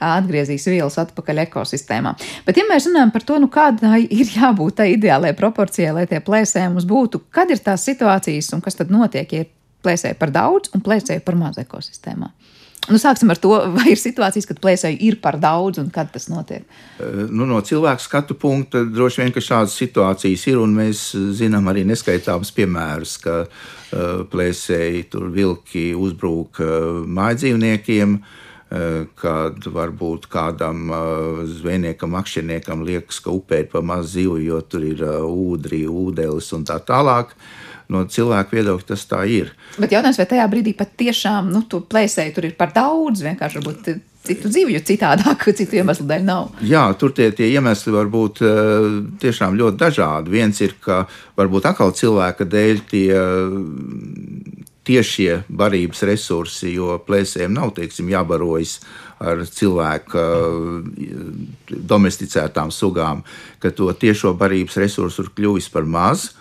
[0.08, 2.14] atgriezīs vielas atpakaļ ekosistēmā.
[2.46, 6.22] Bet, ja mēs runājam par to, nu, kādai ir jābūt tai ideālajai proporcijai, lai tie
[6.24, 9.52] plēsēji mums būtu, kad ir tās situācijas un kas tad notiek, ja ir
[9.84, 12.32] plēsēji par daudz un plēsēji par maz ekosistēmā?
[12.90, 16.26] Nu, sāksim ar to, vai ir situācijas, kad plēsēji ir par daudz un kad tas
[16.32, 16.64] notiek.
[17.30, 21.04] Nu, no cilvēka skatu punkta droši vien, ka šādas situācijas ir, un mēs
[21.38, 28.18] zinām arī neskaitāmus piemērus, ka uh, plēsēji tur vilki uzbrūk uh, mājdzīvniekiem.
[28.18, 28.38] Uh,
[29.20, 30.86] kad varbūt kādam
[31.44, 36.64] zvejniekam, akšķerniekam liekas, ka upē ir pa maz zivju, jo tur ir ūdri, ūdenis un
[36.64, 37.34] tā tālāk.
[37.36, 39.52] Uh, no cilvēka viedokļa tas tā ir.
[39.78, 43.60] Bet jautājums, vai tajā brīdī pat tiešām nu, tu plēsēji tur ir par daudz, vienkārši
[43.60, 46.50] varbūt citu dzīvi, jo citādāk, citu iemeslu dēļ nav.
[46.66, 48.90] Jā, tur tie, tie iemesli var būt uh,
[49.22, 50.34] tiešām ļoti dažādi.
[50.34, 51.04] Viens ir, ka
[51.38, 53.08] varbūt atkal cilvēka dēļ tie
[54.82, 58.80] tiešie barības resursi, jo plēsēm nav teiksim, jābarojas
[59.22, 60.22] ar cilvēku
[61.70, 63.22] domesticētām sugām,
[63.62, 66.32] ka to tiešo barības resursu ir kļuvis par mazu.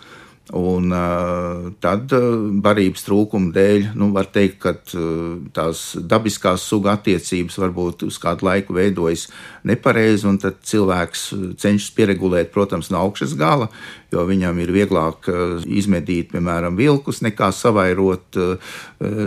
[0.50, 2.24] Un, uh, tad uh,
[2.64, 8.48] barības trūkuma dēļ, nu, var teikt, ka uh, tās dabiskās suga attiecības varbūt uz kādu
[8.48, 9.28] laiku veidojas
[9.70, 11.22] nepareizi, un tad cilvēks
[11.62, 13.70] cenšas pieregulēt, protams, no augšas gala,
[14.10, 15.30] jo viņam ir vieglāk
[15.62, 18.36] izmedīt, piemēram, vilkus, nekā savairot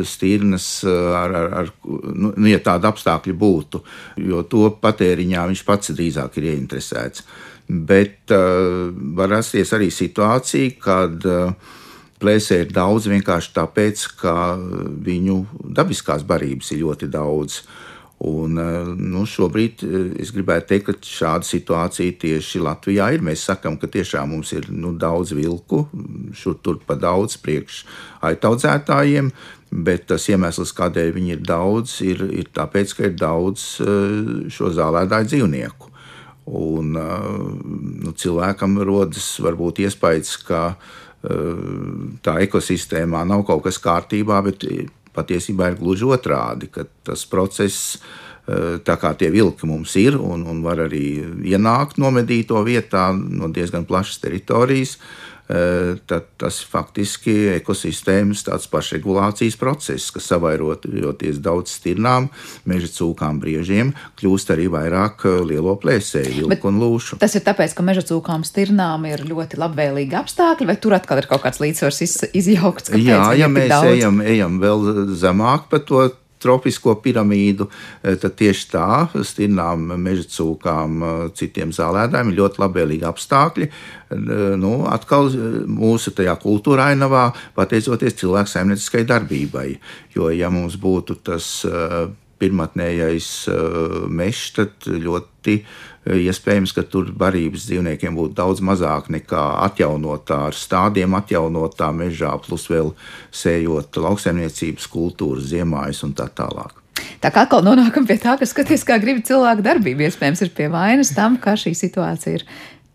[0.06, 1.74] stīrnes, ar, ar, ar,
[2.12, 3.82] nu, ja tāda apstākļa būtu,
[4.28, 7.26] jo to patēriņā viņš pats drīzāk ir ieinteresēts
[7.68, 11.74] bet uh, var rasties arī situācija, kad uh,
[12.22, 14.36] plēsē ir daudz vienkārši tāpēc, ka
[15.06, 15.42] viņu
[15.76, 17.64] dabiskās barības ir ļoti daudz.
[18.26, 19.82] Un, uh, nu, šobrīd
[20.22, 23.26] es gribētu teikt, ka šāda situācija tieši Latvijā ir.
[23.26, 25.84] Mēs sakām, ka tiešām mums ir nu, daudz vilku,
[26.38, 27.82] šur tur pa daudz priekš
[28.30, 29.34] aitaudzētājiem,
[29.86, 33.68] bet tas iemesls, kādēļ viņi ir daudz, ir, ir tāpēc, ka ir daudz
[34.54, 35.95] šo zālētāju dzīvnieku.
[36.46, 40.76] Un, nu, cilvēkam rodas varbūt iespējas, ka
[42.22, 44.68] tā ekosistēmā nav kaut kas kārtībā, bet
[45.16, 47.98] patiesībā ir gluži otrādi, ka tas process
[48.86, 51.06] tā kā tie vilki mums ir un, un var arī
[51.50, 55.00] ienākt nomedīto vietā no diezgan plašas teritorijas,
[55.46, 62.32] tad tas faktiski ir ekosistēmas tāds pašregulācijas process, kas savairoties daudz stirnām,
[62.66, 67.20] meža cūkām, briežiem, kļūst arī vairāk lielo plēsēju, vilku un lūšu.
[67.22, 71.30] Tas ir tāpēc, ka meža cūkām, stirnām ir ļoti labvēlīgi apstākļi, vai tur atkal ir
[71.30, 72.94] kaut kāds līdzsvars iz, izjaukts?
[72.98, 76.08] Jā, ja mēs ejam, ejam vēl zemāk par to
[76.42, 77.68] tropisko piramīdu,
[78.04, 78.90] tad tieši tā
[79.26, 81.06] stirnām, meža cūkām,
[81.38, 83.70] citiem zālētājiem ir ļoti labvēlīgi apstākļi.
[84.62, 85.32] Nu, atkal
[85.72, 89.72] mūsu tajā kultūrā ainavā, pateicoties cilvēku saimnieciskai darbībai.
[90.16, 91.50] Jo, ja mums būtu tas
[92.36, 93.30] pirmotnējais
[94.12, 95.62] mežs, tad ļoti
[96.06, 102.68] Iespējams, ka tur barības dzīvniekiem būtu daudz mazāk nekā atjaunotā ar stādiem, atjaunotā mežā, plus
[102.70, 102.92] vēl
[103.34, 106.78] sējot lauksaimniecības kultūras, ziemājas un tā tālāk.
[107.24, 110.70] Tā kā atkal nonākam pie tā, ka skaties, kā grib cilvēku darbību, iespējams, ir pie
[110.72, 112.46] vainas tam, ka šī situācija ir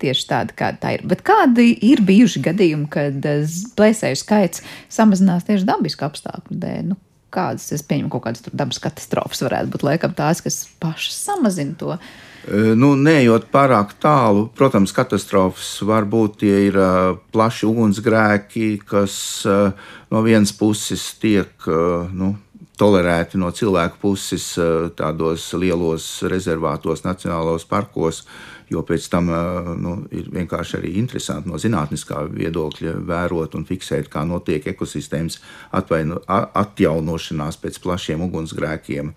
[0.00, 1.04] tieši tāda, kāda tā ir.
[1.08, 3.44] Bet kādi ir bijuši gadījumi, kad eh,
[3.76, 6.92] plēsēju skaits samazinās tieši dabisku apstākļu dēļ?
[6.92, 6.98] Nu,
[7.34, 11.96] kādas, es pieņemu, kaut kādas dabas katastrofas varētu būt laikam tās, kas pašas samazina to.
[12.50, 16.78] Nu, Neejot pārāk tālu, protams, katastrofas var būt tie ir
[17.34, 21.68] plaši ugunsgrēki, kas no vienas puses tiek
[22.16, 22.32] nu,
[22.80, 24.54] tolerēti no cilvēku puses
[24.96, 28.24] tādos lielos rezervātos, nacionālos parkos,
[28.70, 29.30] jo pēc tam
[29.82, 35.40] nu, ir vienkārši arī interesanti no zinātniskā viedokļa vērot un fiksēt, kā notiek ekosistēmas
[35.74, 39.14] atvaino, atjaunošanās pēc plašiem ugunsgrēkiem.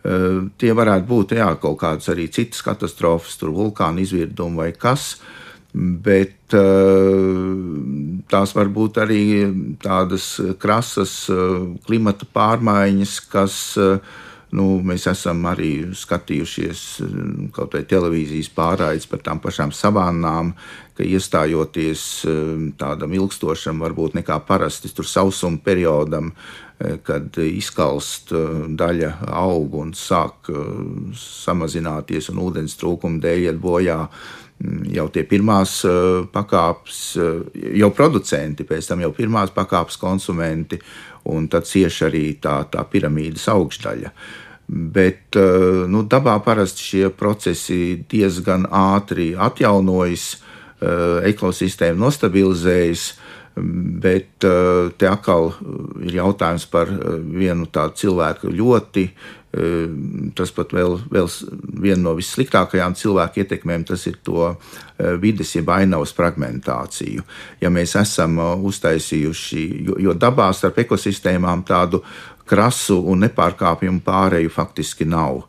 [0.00, 5.18] Eh, tie varētu būt jā, kaut kādas arī citas katastrofas, tur vulkāna izvirdumi vai kas.
[5.74, 7.58] Bet eh,
[8.32, 9.20] tās var būt arī
[9.82, 11.52] tādas krasas eh,
[11.84, 13.58] klimata pārmaiņas, kas
[14.56, 16.86] nu, mēs esam arī skatījušies
[17.56, 20.54] kaut vai televīzijas pārraides par tām pašām savānām,
[20.96, 22.06] ka iestājoties
[22.80, 26.34] tādam ilgstošam, varbūt nekā parasti tur sausuma periodam,
[26.80, 28.44] Eh, kad izkalst eh,
[28.80, 30.60] daļa aug un sāk eh,
[31.20, 34.49] samazināties, un ūdens trūkuma dēļ iet bojā mm,
[34.92, 35.78] jau tie pirmās
[36.32, 37.00] pakāpes,
[37.80, 40.80] jau producenti, pēc tam jau pirmās pakāpes konsumenti,
[41.32, 44.12] un tad cieši arī tā, tā piramīdas augšdaļa.
[44.68, 45.34] Bet
[45.90, 50.28] nu, dabā parasti šie procesi diezgan ātri atjaunojas,
[51.26, 53.08] ekosistēma nostabilizējas,
[53.60, 55.56] Bet eh, te atkal eh,
[56.06, 59.06] ir jautājums par eh, vienu tādu cilvēku ļoti.
[59.50, 61.26] Tas pat vēl, vēl
[61.82, 64.52] viena no vissliktākajām cilvēku ietekmēm, tas ir to
[65.18, 67.24] vides, jeb ainavas fragmentāciju.
[67.58, 72.04] Ja mēs esam uztaisījuši, jo, jo dabā starp ekosistēmām tādu
[72.50, 75.42] krasu un nepārkāpjumu pārēju faktiski nav.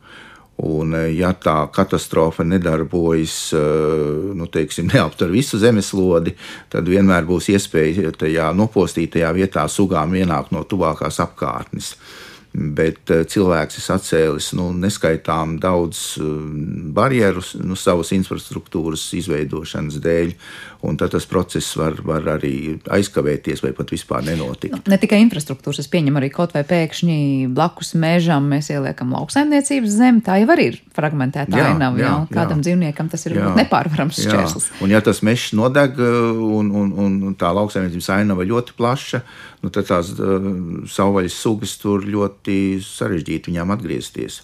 [0.61, 3.53] Un, eh, ja tā katastrofa nedarbojas,
[4.37, 6.35] nu, teiksim, neaptver visu zemeslodi,
[6.69, 11.95] tad vienmēr būs iespēja tajā nopostītajā vietā sugām ienākt no tuvākās apkārtnes.
[12.51, 16.01] Bet eh, cilvēks ir atcēlis nu, neskaitām daudz
[16.95, 20.35] barjerus nu, savas infrastruktūras izveidošanas dēļ,
[20.81, 24.73] un tad tas process var, var arī aizkavēties vai pat vispār nenotikt.
[24.73, 27.17] Nu, ne tikai infrastruktūras, es pieņemu arī kaut vai pēkšņi
[27.53, 32.59] blakus mežam mēs ieliekam lauksaimniecības zemi, tā jau arī ir fragmentēta ainava, jā, jā, kādam
[32.61, 32.69] jā.
[32.69, 34.69] dzīvniekam tas ir jā, nepārvarams šķērslis.
[34.81, 39.21] Un ja tas mežs nodeg un, un, un tā lauksaimniecības ainava ļoti plaša,
[39.61, 40.47] nu, tad tās uh,
[40.89, 44.41] savvaļas sugas tur ļoti sarežģīti viņām atgriezties.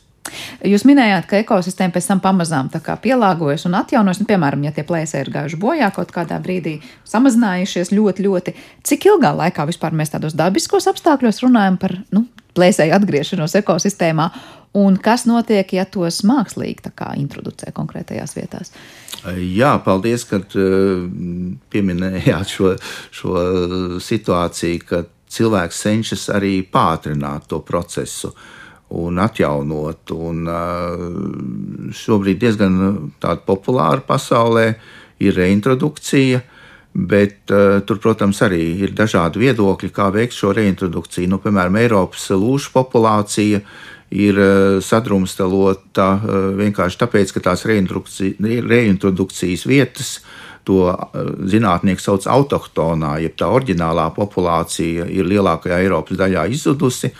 [0.66, 2.70] Jūs minējāt, ka ekosistēma pēc tam pamazām
[3.04, 4.22] pielāgojas un atjaunojas.
[4.22, 8.56] Nu, piemēram, ja tie plēsēji ir gājuši bojā kaut kādā brīdī, samazinājušies ļoti, ļoti.
[8.88, 12.26] Cik ilgā laikā vispār mēs tādos dabiskos apstākļos runājam par nu,
[12.58, 14.30] plēsēju atgriešanos ekosistēmā,
[14.78, 18.74] un kas notiek, ja tos mākslīgi introducē konkrētajās vietās?
[19.38, 20.42] Jā, paldies, ka
[21.74, 22.76] pieminējāt šo,
[23.12, 23.48] šo
[24.04, 28.32] situāciju, ka cilvēks cenšas arī pātrināt to procesu.
[28.32, 30.14] Uh, un atjaunot.
[30.16, 30.46] Un,
[31.96, 32.78] šobrīd diezgan
[33.22, 34.70] tāda populāra pasaulē
[35.24, 36.44] ir reintrodukcija.
[36.98, 41.30] Bet uh, tur, protams, arī ir dažādi viedokļi, kā veikt šo reintrodukciju.
[41.30, 43.60] Nu, piemēram, Eiropas lūšu populācija
[44.18, 50.16] ir uh, sadrumstalota uh, vienkārši tāpēc, ka tās reintrodukcijas vietas
[50.68, 50.90] to
[51.48, 57.14] zinātnieki sauc autohtonā, jeb tā oriģinālā populācija ir lielākajā Eiropas daļā izzudusi.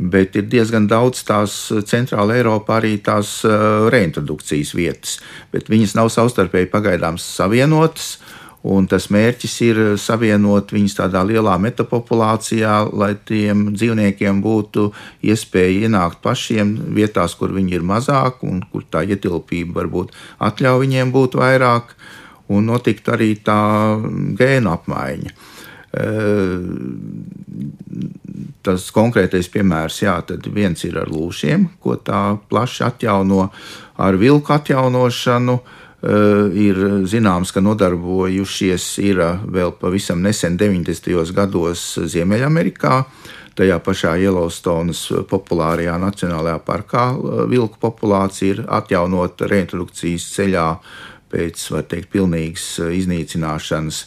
[0.00, 5.18] Bet ir diezgan daudz tās eh, centrāla Eiropā arī tās uh, reintrodukcijas vietas,
[5.52, 8.14] bet viņas nav savstarpēji pagaidām savienotas.
[8.60, 14.90] Un tas mērķis ir savienot viņus tādā lielā metapopulācijā, lai tiem dzīvniekiem būtu
[15.24, 20.12] iespēja ienākt pašiem vietās, kur viņi ir mazāk un kur tā ietilpība varbūt
[20.44, 21.96] atļauj viņiem būt vairāk,
[22.52, 23.62] un notikt arī tā
[24.36, 25.32] gēnu apmaiņa.
[28.62, 33.48] Tas konkrētais piemērs, jā, tad viens ir ar lūšiem, ko tā plaši atjauno
[33.98, 35.56] ar vilku atjaunošanu.
[35.58, 39.18] Uh, Eh, ir zināms, ka nodarbojušies ir
[39.52, 41.34] vēl pavisam nesen 90.
[41.36, 43.02] gados Ziemeļamerikā.
[43.60, 50.64] Tajā pašā Yellowstonas populārajā nacionālajā parkā eh, vilku populācija ir atjaunota reintrodukcijas ceļā
[51.30, 54.00] pēc, var teikt, pilnīgas iznīcināšanas.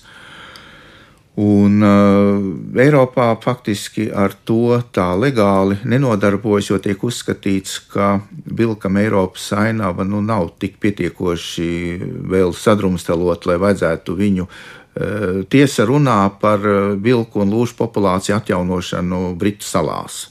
[1.42, 9.48] Un uh, Eiropā faktiski ar to tā legāli nenodarbojas, jo tiek uzskatīts, ka vilkam Eiropas
[9.58, 11.72] ainava nu, nav tik pietiekoši
[12.30, 14.46] vēl sadrumstalot, lai vajadzētu viņu.
[14.46, 16.62] Uh, tiesa runā par
[17.02, 20.28] vilku un lūšu populāciju atjaunošanu Britu salās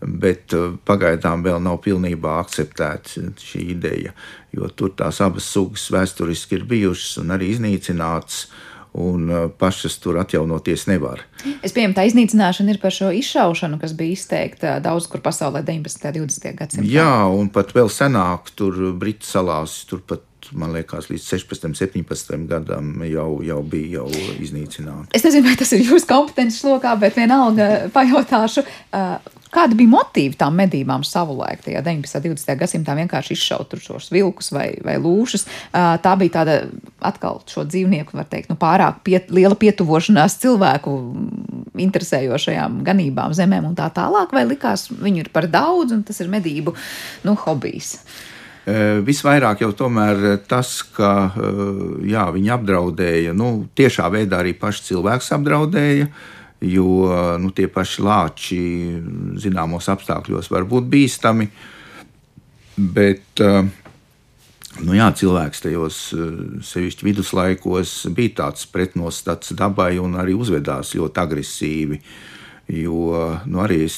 [0.00, 4.14] bet uh, pagaidām vēl nav pilnībā akceptēta šī ideja,
[4.50, 8.48] jo tur tās abas sugas vēsturiski ir bijušas un arī iznīcinātas
[8.92, 11.22] un uh, pašas tur atjaunoties nevar.
[11.62, 16.10] Es pieņemu, tā iznīcināšana ir par šo izšaušanu, kas bija izteikta daudz kur pasaulē 19.
[16.10, 16.56] un 20.
[16.58, 16.88] gadsimtā.
[16.90, 20.26] Jā, un pat vēl senāk tur Britu salās, turpat
[20.56, 24.06] man liekas, līdz 16, 17 gadam jau, jau bija jau
[24.42, 25.10] iznīcināta.
[25.14, 28.64] Es nezinu, vai tas ir jūsu kompetences lokā, bet vienalga pajautāšu.
[29.50, 32.30] Kāda bija motīva tām medībām savulaik, tajā 19.
[32.30, 32.54] un 20.
[32.60, 35.46] gadsimtā vienkārši izšaut šos vilkus vai, vai lūšas?
[35.74, 36.56] Tā bija tāda
[37.02, 40.96] atkal šo dzīvnieku, var teikt, nu, pārāk piet, liela pietuvošanās cilvēku
[41.82, 46.30] interesējošajām ganībām, zemēm un tā tālāk, vai likās viņu ir par daudz un tas ir
[46.30, 46.76] medību
[47.26, 47.96] nu, hobijs?
[48.70, 51.32] Visvairāk jau tomēr tas, ka
[52.06, 56.06] jā, viņi apdraudēja, nu, tiešā veidā arī paši cilvēks apdraudēja.
[56.06, 58.62] Uh, jo nu, tie paši lāči
[59.40, 61.48] zināmos apstākļos var būt bīstami.
[62.80, 66.00] Bet nu, jā, cilvēks tajos
[66.70, 72.00] sevišķi viduslaikos bija tāds pretnostats dabai un arī uzvedās ļoti agresīvi.
[72.70, 73.96] Jo nu, arī es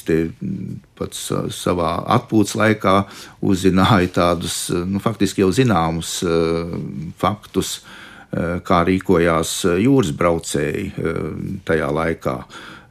[0.97, 2.95] pats savā atpūtas laikā
[3.45, 6.23] uzzināju tādus nu, faktiski jau zināmus
[7.21, 8.02] faktus, uh, Eh,
[8.65, 11.25] kā rīkojās eh, jūras braucēji eh,
[11.65, 12.37] tajā laikā.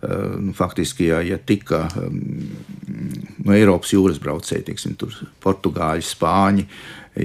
[0.02, 4.96] Nu, faktiski, ja, ja tika no Eiropas jūras braucēji, teiksim,
[5.38, 6.64] portugāļi, spāņi,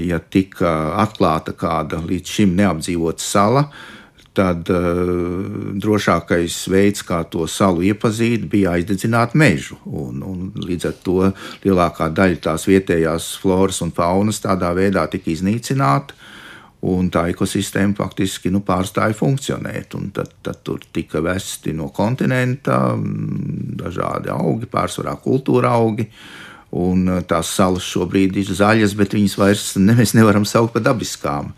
[0.05, 3.63] ja tika atklāta kāda līdz šim neapdzīvota sala,
[4.37, 9.79] tad uh, drošākais veids, kā to salu iepazīt, bija aizdedzināt mežu.
[9.89, 11.17] Un, un līdz ar to
[11.65, 16.13] lielākā daļa tās vietējās floras un faunas tādā veidā tika iznīcināta
[16.87, 19.95] un tā ekosistēma faktiski nu, pārstāja funkcionēt.
[20.15, 26.07] Tad, tad tur tika vesti no kontinenta mm, dažādi augi, pārsvarā kultūra augi.
[26.77, 31.53] Un uh, tās salas šobrīd ir zaļas, bet viņas vairs ne, nevaram saukt par dabiskām.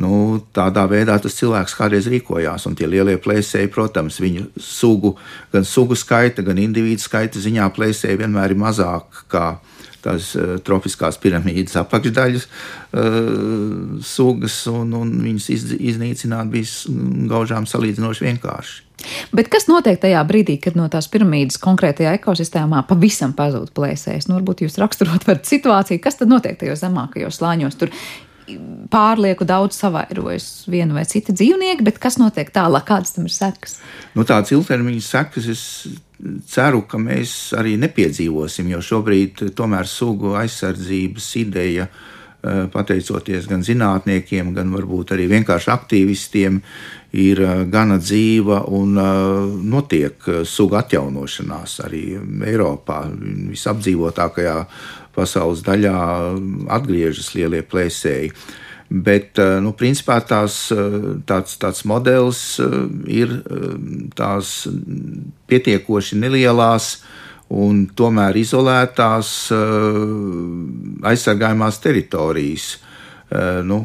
[0.00, 5.16] Nu, tādā veidā tas cilvēks kādreiz rīkojās, un tie lielie plēsēji, protams, viņu sugu,
[5.50, 9.46] gan sugu skaita, gan individu skaita ziņā plēsēji vienmēr ir mazāk nekā
[10.04, 13.18] tās uh, tropiskās piramīdas apakšdaļas uh,
[14.04, 16.94] sugas, un, un viņas iz, iznīcināt bija
[17.30, 18.86] gaužām salīdzinoši vienkārši.
[19.32, 24.28] Bet kas notiek tajā brīdī, kad no tās piramīdas konkrētajā ekosistēmā pavisam pazūd plēsēs?
[24.28, 27.78] Nu, varbūt jūs raksturot varat situāciju, kas tad notiek tajos zemākajos slāņos.
[27.80, 27.94] Tur
[28.90, 33.78] pārlieku daudz savairojas viena vai cita dzīvnieka, bet kas notiek tālāk, kādas tam ir sekas?
[34.16, 35.64] Nu, tādas ilgtermiņa sekas es
[36.50, 44.54] ceru, ka mēs arī nepiedzīvosim, jo šobrīd tomēr sugu aizsardzības ideja, eh, pateicoties gan zinātniekiem,
[44.54, 46.60] gan varbūt arī vienkārši aktīvistiem,
[47.12, 49.04] ir eh, gana dzīva un eh,
[49.74, 52.04] notiek sugu atjaunošanās arī
[52.52, 53.02] Eiropā,
[53.54, 54.56] visapdzīvotākajā
[55.16, 55.94] pasaules daļā
[56.78, 58.32] atgriežas lielie plēsēji.
[58.90, 60.76] Bet, eh, nu, principā tās, eh,
[61.22, 62.74] tāds, tāds modelis eh,
[63.06, 63.36] ir
[64.18, 64.66] tās
[65.46, 66.96] pietiekoši nelielās
[67.50, 69.50] un tomēr izolētās
[71.02, 72.66] aizsargājumās teritorijas.
[73.66, 73.78] Nu,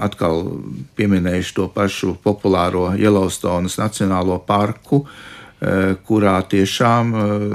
[0.00, 0.40] atkal
[0.96, 5.39] pieminēšu to pašu populāro Yellowstonas Nacionālo parku, uh,
[6.08, 7.46] kurā tiešām eh,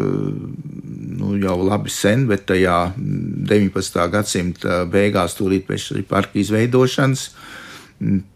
[1.17, 4.01] nu, jau labi sen, bet tajā 19.
[4.13, 7.29] gadsimta beigās, tūlīt pēc parka izveidošanas,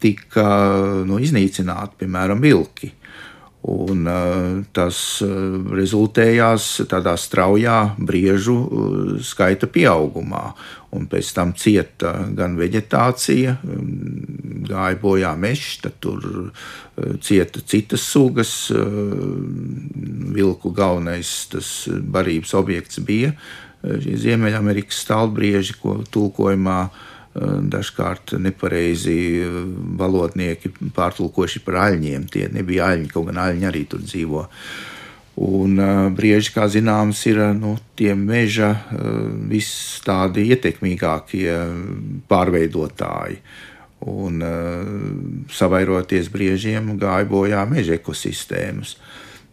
[0.01, 0.47] tika
[1.05, 2.93] nu, iznīcināti, piemēram, vilki.
[3.67, 4.05] Un,
[4.71, 4.97] tas
[5.75, 8.55] rezultējās tādā straujā briežu
[9.19, 10.53] skaita pieaugumā.
[10.95, 13.57] Un pēc tam cieta gan vegetācija,
[14.69, 16.23] gāja bojā mežs, tad tur
[17.19, 18.53] cieta citas sugas.
[20.39, 21.33] Vilku galvenais
[22.15, 23.35] barības objekts bija
[23.83, 26.79] Ziemeļamerikas stāvbrieži, ko tulkojumā
[27.35, 29.45] dažkārt nepareizi
[29.99, 32.25] valodnieki pārtulkojuši par aļņiem.
[32.31, 34.45] Tie nebija aļņi, kaut gan aļņi arī tur dzīvo.
[35.39, 35.79] Un
[36.17, 38.73] brieži, kā zināms, ir nu, tie meža
[39.47, 39.69] vis
[40.03, 41.53] tādi ietekmīgākie
[42.27, 43.39] pārveidotāji.
[44.09, 44.43] Un
[45.53, 48.97] savairoties briežiem gāja bojā meža ekosistēmas.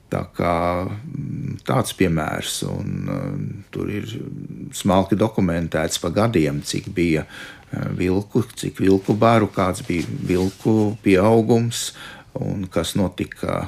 [0.06, 0.86] Tā kā,
[1.66, 3.30] tāds piemērs, un uh,
[3.74, 4.06] tur ir
[4.70, 7.24] smalki dokumentēts pa gadiem, cik bija
[7.98, 11.90] vilku, cik vilku baru, kāds bija vilku pieaugums
[12.36, 13.66] un kas notika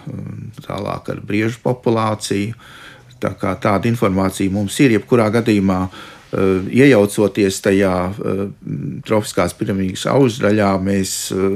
[0.64, 2.54] tālāk ar briežu populāciju.
[3.18, 5.80] Tā kā tāda informācija mums ir, jebkurā gadījumā
[6.28, 7.92] iejaucoties tajā
[9.08, 11.14] tropiskās piramīdas augšdaļā, mēs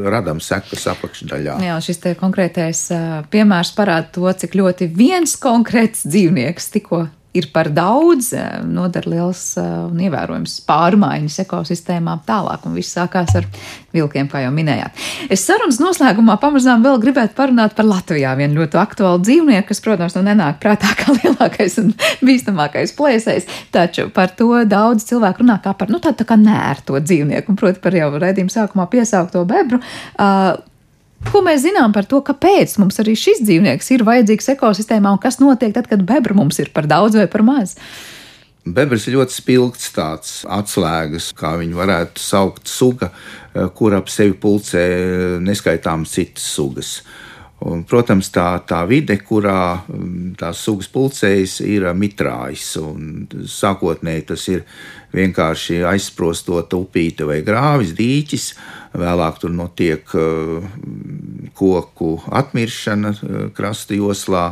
[0.09, 1.59] radām sekas apakšdaļā.
[1.62, 2.86] Jā, šis konkrētais
[3.30, 9.43] piemērs parāda to, cik ļoti viens konkrēts dzīvnieks tikko ir par daudz, eh, nodara liels
[9.57, 13.47] eh, un ievērojams pārmaiņas ekosistēmā tālāk, un viss sākās ar
[13.93, 15.01] vilkiem, kā jau minējāt.
[15.33, 20.16] Es sarunas noslēgumā pamazām vēl gribētu parunāt par Latvijā vienu ļoti aktuālu dzīvnieku, kas, protams,
[20.18, 21.95] nu nenāk prātā kā lielākais un
[22.26, 27.01] bīstamākais plēsējs, taču par to daudz cilvēku runā kā par, nu, tādu tā kā nērto
[27.01, 29.80] dzīvnieku, un proti par jau redzījumu sākumā piesaukto bebru.
[30.20, 30.61] Uh,
[31.31, 35.39] Ko mēs zinām par to, kāpēc mums arī šis dzīvnieks ir vajadzīgs ekosistēmā un kas
[35.43, 37.77] notiek tad, kad bebra mums ir par daudz vai par maz?
[38.62, 43.11] Bebrs ir ļoti spilgts tāds atslēgas, kā viņu varētu saukt, suga,
[43.55, 44.85] eh, kur ap sevi pulcē
[45.43, 47.01] neskaitāmas citas sugas.
[47.62, 52.73] Un, protams, tā, tā vide, kurā mm, tās sugas pulcējas, ir mitrājs.
[53.55, 54.64] Sākotnēji tas ir
[55.13, 58.47] vienkārši aizsprostota upīte vai grāvis, dīķis.
[58.99, 60.65] Vēlāk tur notiek uh,
[61.57, 64.51] koku atmiršana uh, krasta joslā.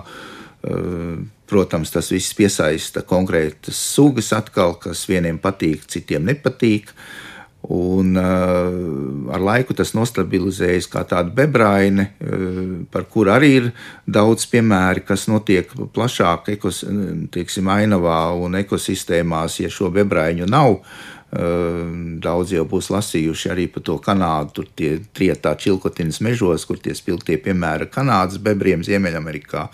[0.61, 6.93] Uh, protams, tas viss piesaista konkrētas sugas atkal, kas vieniem patīk, citiem nepatīk.
[6.93, 7.30] Uh,
[7.71, 12.57] Un, uh, ar laiku tas nostabilizējas kā tāda bebraine, uh,
[12.91, 13.69] par kuru arī ir
[14.11, 16.83] daudz piemēru, kas notiek plašāk ekos,
[17.31, 20.81] tieksim, ainavā un ekosistēmās, ja šo bebraiņu nav.
[20.81, 21.87] Uh,
[22.19, 26.91] daudz jau būs lasījuši arī par to Kanādu, tur tie trietā čilkotinas mežos, kur tie
[26.99, 29.69] spilgtie piemēra Kanādas bebriem Ziemeļamerikā.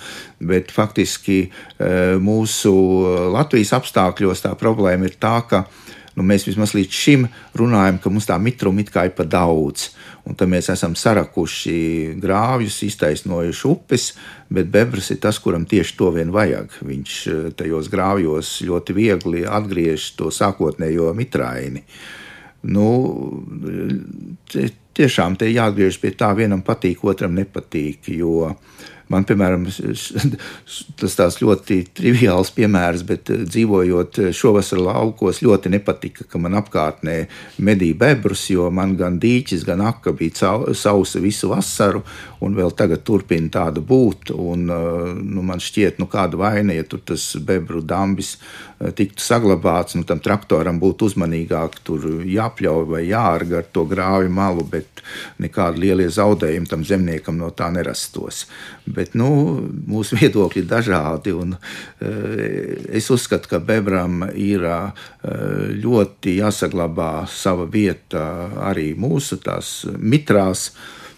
[0.45, 1.47] Bet faktiski
[2.21, 2.77] mūsu
[3.33, 5.65] Latvijas apstākļos tā problēma ir tā, ka
[6.17, 7.27] nu, mēs vismaz līdz šim
[7.59, 9.91] runājam, ka mums tā mitruma it kā ir pa daudz.
[10.27, 14.09] Un tad mēs esam sarakuši grāvjus, iztaisnojuši upes,
[14.51, 16.81] bet bebras ir tas, kuram tieši to vien vajag.
[16.87, 21.85] Viņš eh, tajos grāvjos ļoti viegli atgriež to sākotnējo mitraini.
[22.67, 22.89] Nu,
[24.51, 28.11] tie, tiešām te jāatgriežas pie tā, vienam patīk, otram nepatīk.
[28.17, 28.55] Jo
[29.07, 29.69] Man, piemēram,
[31.01, 36.59] tas tāds ļoti triviāls piemērs, bet eh, dzīvojot eh, šovasar laukos, ļoti nepatika, ka man
[36.59, 37.15] apkārtnē
[37.63, 42.03] medīja bebrus, jo man gan dīķis, gan aka bija sausa visu vasaru,
[42.43, 44.35] un vēl tagad turpina tāda būt.
[44.35, 48.37] Un, eh, nu, man šķiet, nu, kāda vaina, ja tur tas bebru dambis
[48.77, 54.67] tiktu saglabāts, nu, tam traktoram būtu uzmanīgāk tur jāpļauj vai jārga ar to grāvi malu,
[54.69, 54.86] bet
[55.43, 58.45] nekādi lielie zaudējumi tam zemniekam no tā nerastos.
[58.87, 59.29] Bet nu,
[59.89, 61.35] mūsu viedokļi ir dažādi.
[61.37, 62.37] Un, uh,
[62.91, 65.09] es uzskatu, ka bebram ir uh,
[65.77, 68.27] ļoti jāsaglabā sava vieta
[68.69, 69.41] arī mūsu
[69.99, 70.71] mitrās.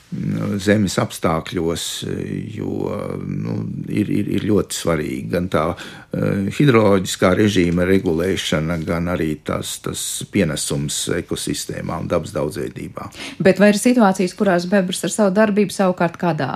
[0.09, 1.83] Zemes apstākļos,
[2.55, 2.93] jo
[3.29, 3.57] nu,
[3.93, 10.05] ir, ir, ir ļoti svarīgi gan tā uh, hidroloģiskā režīma regulēšana, gan arī tas, tas
[10.33, 13.11] pienesums ekosistēmā un dabas daudzveidībā.
[13.45, 16.51] Bet vai ir situācijas, kurās bebrs ar savu darbību savukārt kādā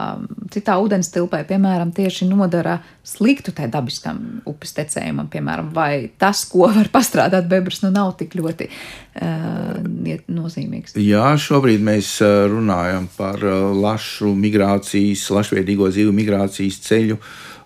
[0.52, 6.68] citā ūdens tilpē, piemēram, tieši nodara sliktu tai dabiskam upes tecējumam, piemēram, vai tas, ko
[6.70, 10.94] var pastrādāt bebrs, nu nav tik ļoti uh, nozīmīgs?
[11.02, 13.44] Jā, šobrīd mēs runājam par par
[13.74, 17.18] lašu migrācijas, lašveidīgo zīvu migrācijas ceļu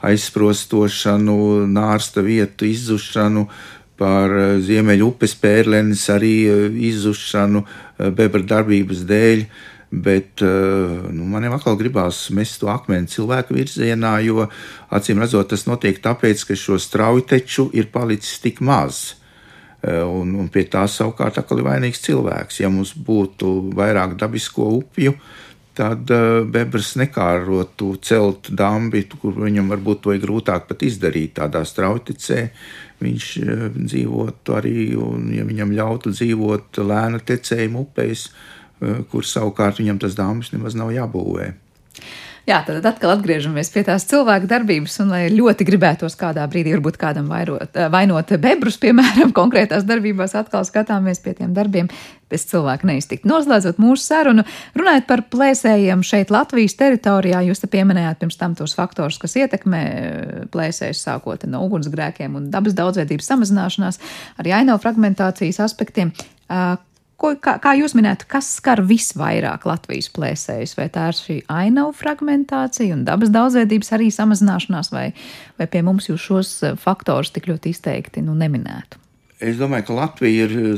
[0.07, 1.39] aizsprostošanu,
[1.73, 3.47] nārsta vietu izzušanu,
[3.97, 6.35] par ziemeļu upes pērlenes arī
[6.91, 7.65] izzušanu
[8.19, 9.47] bebra darbības dēļ.
[9.91, 14.49] Bet nu, man jau atkal gribās mest to akmeni cilvēku virzienā, jo
[14.91, 19.15] acīm redzot, tas notiek tāpēc, ka šo strauju teču ir palicis tik maz.
[19.87, 22.59] Un, un pie tā savukārt ir vainīgs cilvēks.
[22.65, 25.15] Ja mums būtu vairāk dabisko upju,
[25.77, 26.11] tad
[26.51, 32.49] bebrs nekārotu celt dambi, kur viņam varbūt to ir grūtāk pat izdarīt tādā strauticē.
[33.05, 33.31] Viņš
[33.77, 38.31] dzīvotu arī, un ja viņam ļautu dzīvot lēna tecējuma upēs,
[39.11, 41.53] kur savukārt viņam tas dambis nemaz nav jābūvē.
[42.47, 46.95] Jā, tad atkal atgriežamies pie tās cilvēka darbības, un lai ļoti gribētos kādā brīdī, varbūt
[47.01, 51.91] kādam vairot, eh, vainot bebrus, piemēram, konkrētās darbībās, atkal skatāmies pie tiem darbiem,
[52.31, 53.27] bez cilvēka neiztikt.
[53.27, 54.47] Noslēdzot mūsu sarunu,
[54.79, 59.83] runājot par plēsējiem šeit Latvijas teritorijā, jūs te pieminējāt pirms tam tos faktorus, kas ietekmē
[59.83, 63.99] eh, plēsējus sākot no ugunsgrēkiem un dabas daudzveidības samazināšanās,
[64.39, 66.15] arī aino fragmentācijas aspektiem.
[67.17, 70.75] Ko, kā, kā jūs minējāt, kas skar visvairāk Latvijas plēsējus?
[70.77, 75.09] Vai tā ir šī ainavu fragmentācija un dabas daudzveidības arī samazināšanās, vai,
[75.57, 79.01] vai pie mums jūs šos eh, faktorus tik ļoti izteikti nu, neminētu?
[79.37, 80.77] Es domāju, ka Latvija ir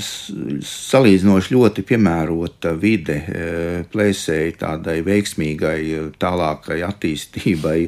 [0.66, 5.80] salīdzinoši ļoti piemērota vide eh, plēsēji tādai veiksmīgai,
[6.22, 7.80] tālākai attīstībai.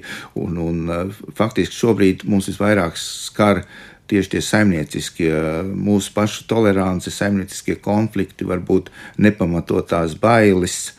[0.42, 3.64] Un, un, faktiski šobrīd mums visvairāk skar
[4.10, 5.32] tieši tie saimnieciskie,
[5.70, 8.90] mūsu pašu tolerance, saimnieciskie konflikti, varbūt
[9.22, 10.90] nepamatotās bailes.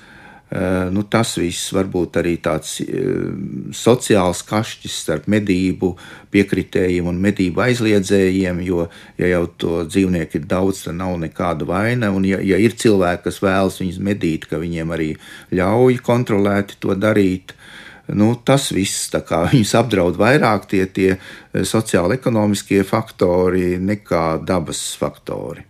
[0.52, 3.30] Eh, nu, tas viss var būt arī tāds eh,
[3.72, 5.94] sociāls kašķis starp medību
[6.36, 12.12] piekritējiem un medību aizliedzējiem, jo, ja jau to dzīvnieku ir daudz, tad nav nekāda vaina.
[12.12, 15.14] Un, ja, ja ir cilvēki, kas vēlas viņus medīt, ka viņiem arī
[15.56, 17.56] ļauj kontrolēti to darīt,
[18.18, 25.66] nu, tas viss viņus apdraud vairāk tie, tie eh, sociāli-ekonomiskie faktori nekā dabas faktori.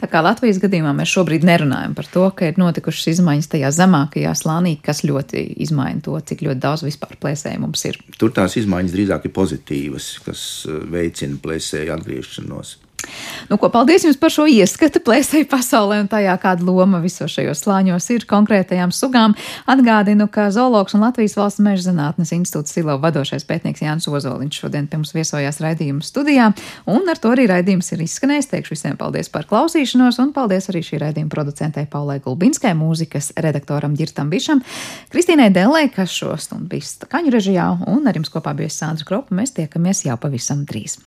[0.00, 4.32] Tā kā Latvijas gadījumā mēs šobrīd nerunājam par to, ka ir notikušas izmaiņas tajā zemākajā
[4.36, 8.00] slānī, kas ļoti izmaina to, cik ļoti daudz vispār plēsēju mums ir.
[8.18, 12.81] Tur tās izmaiņas drīzāk ir pozitīvas, kas eh, veicina plēsēju atgriešanos.
[13.50, 17.64] Nu, ko, paldies jums par šo ieskatu plēsēju pasaulē un tajā, kāda loma visos šajos
[17.64, 19.34] slāņos ir konkrētajām sugām.
[19.70, 24.88] Atgādinu, ka zoologs un Latvijas valsts meža zinātnes institūts Silo vadošais pētnieks Jānis Ozoliņš šodien
[24.88, 26.50] pie mums viesojās raidījuma studijā,
[26.90, 28.50] un ar to arī raidījums ir izskanējis.
[28.52, 33.96] Teikšu visiem paldies par klausīšanos, un paldies arī šī raidījuma producentei Paulai Gulbinskai, mūzikas redaktoram
[33.98, 34.62] Girtam Bišam,
[35.12, 39.34] Kristīnai Dellei, kas šo stundu bija skaņu režijā, un ar jums kopā bija Sandra Kropa.
[39.36, 40.98] Mēs tiekamies jau pavisam drīz.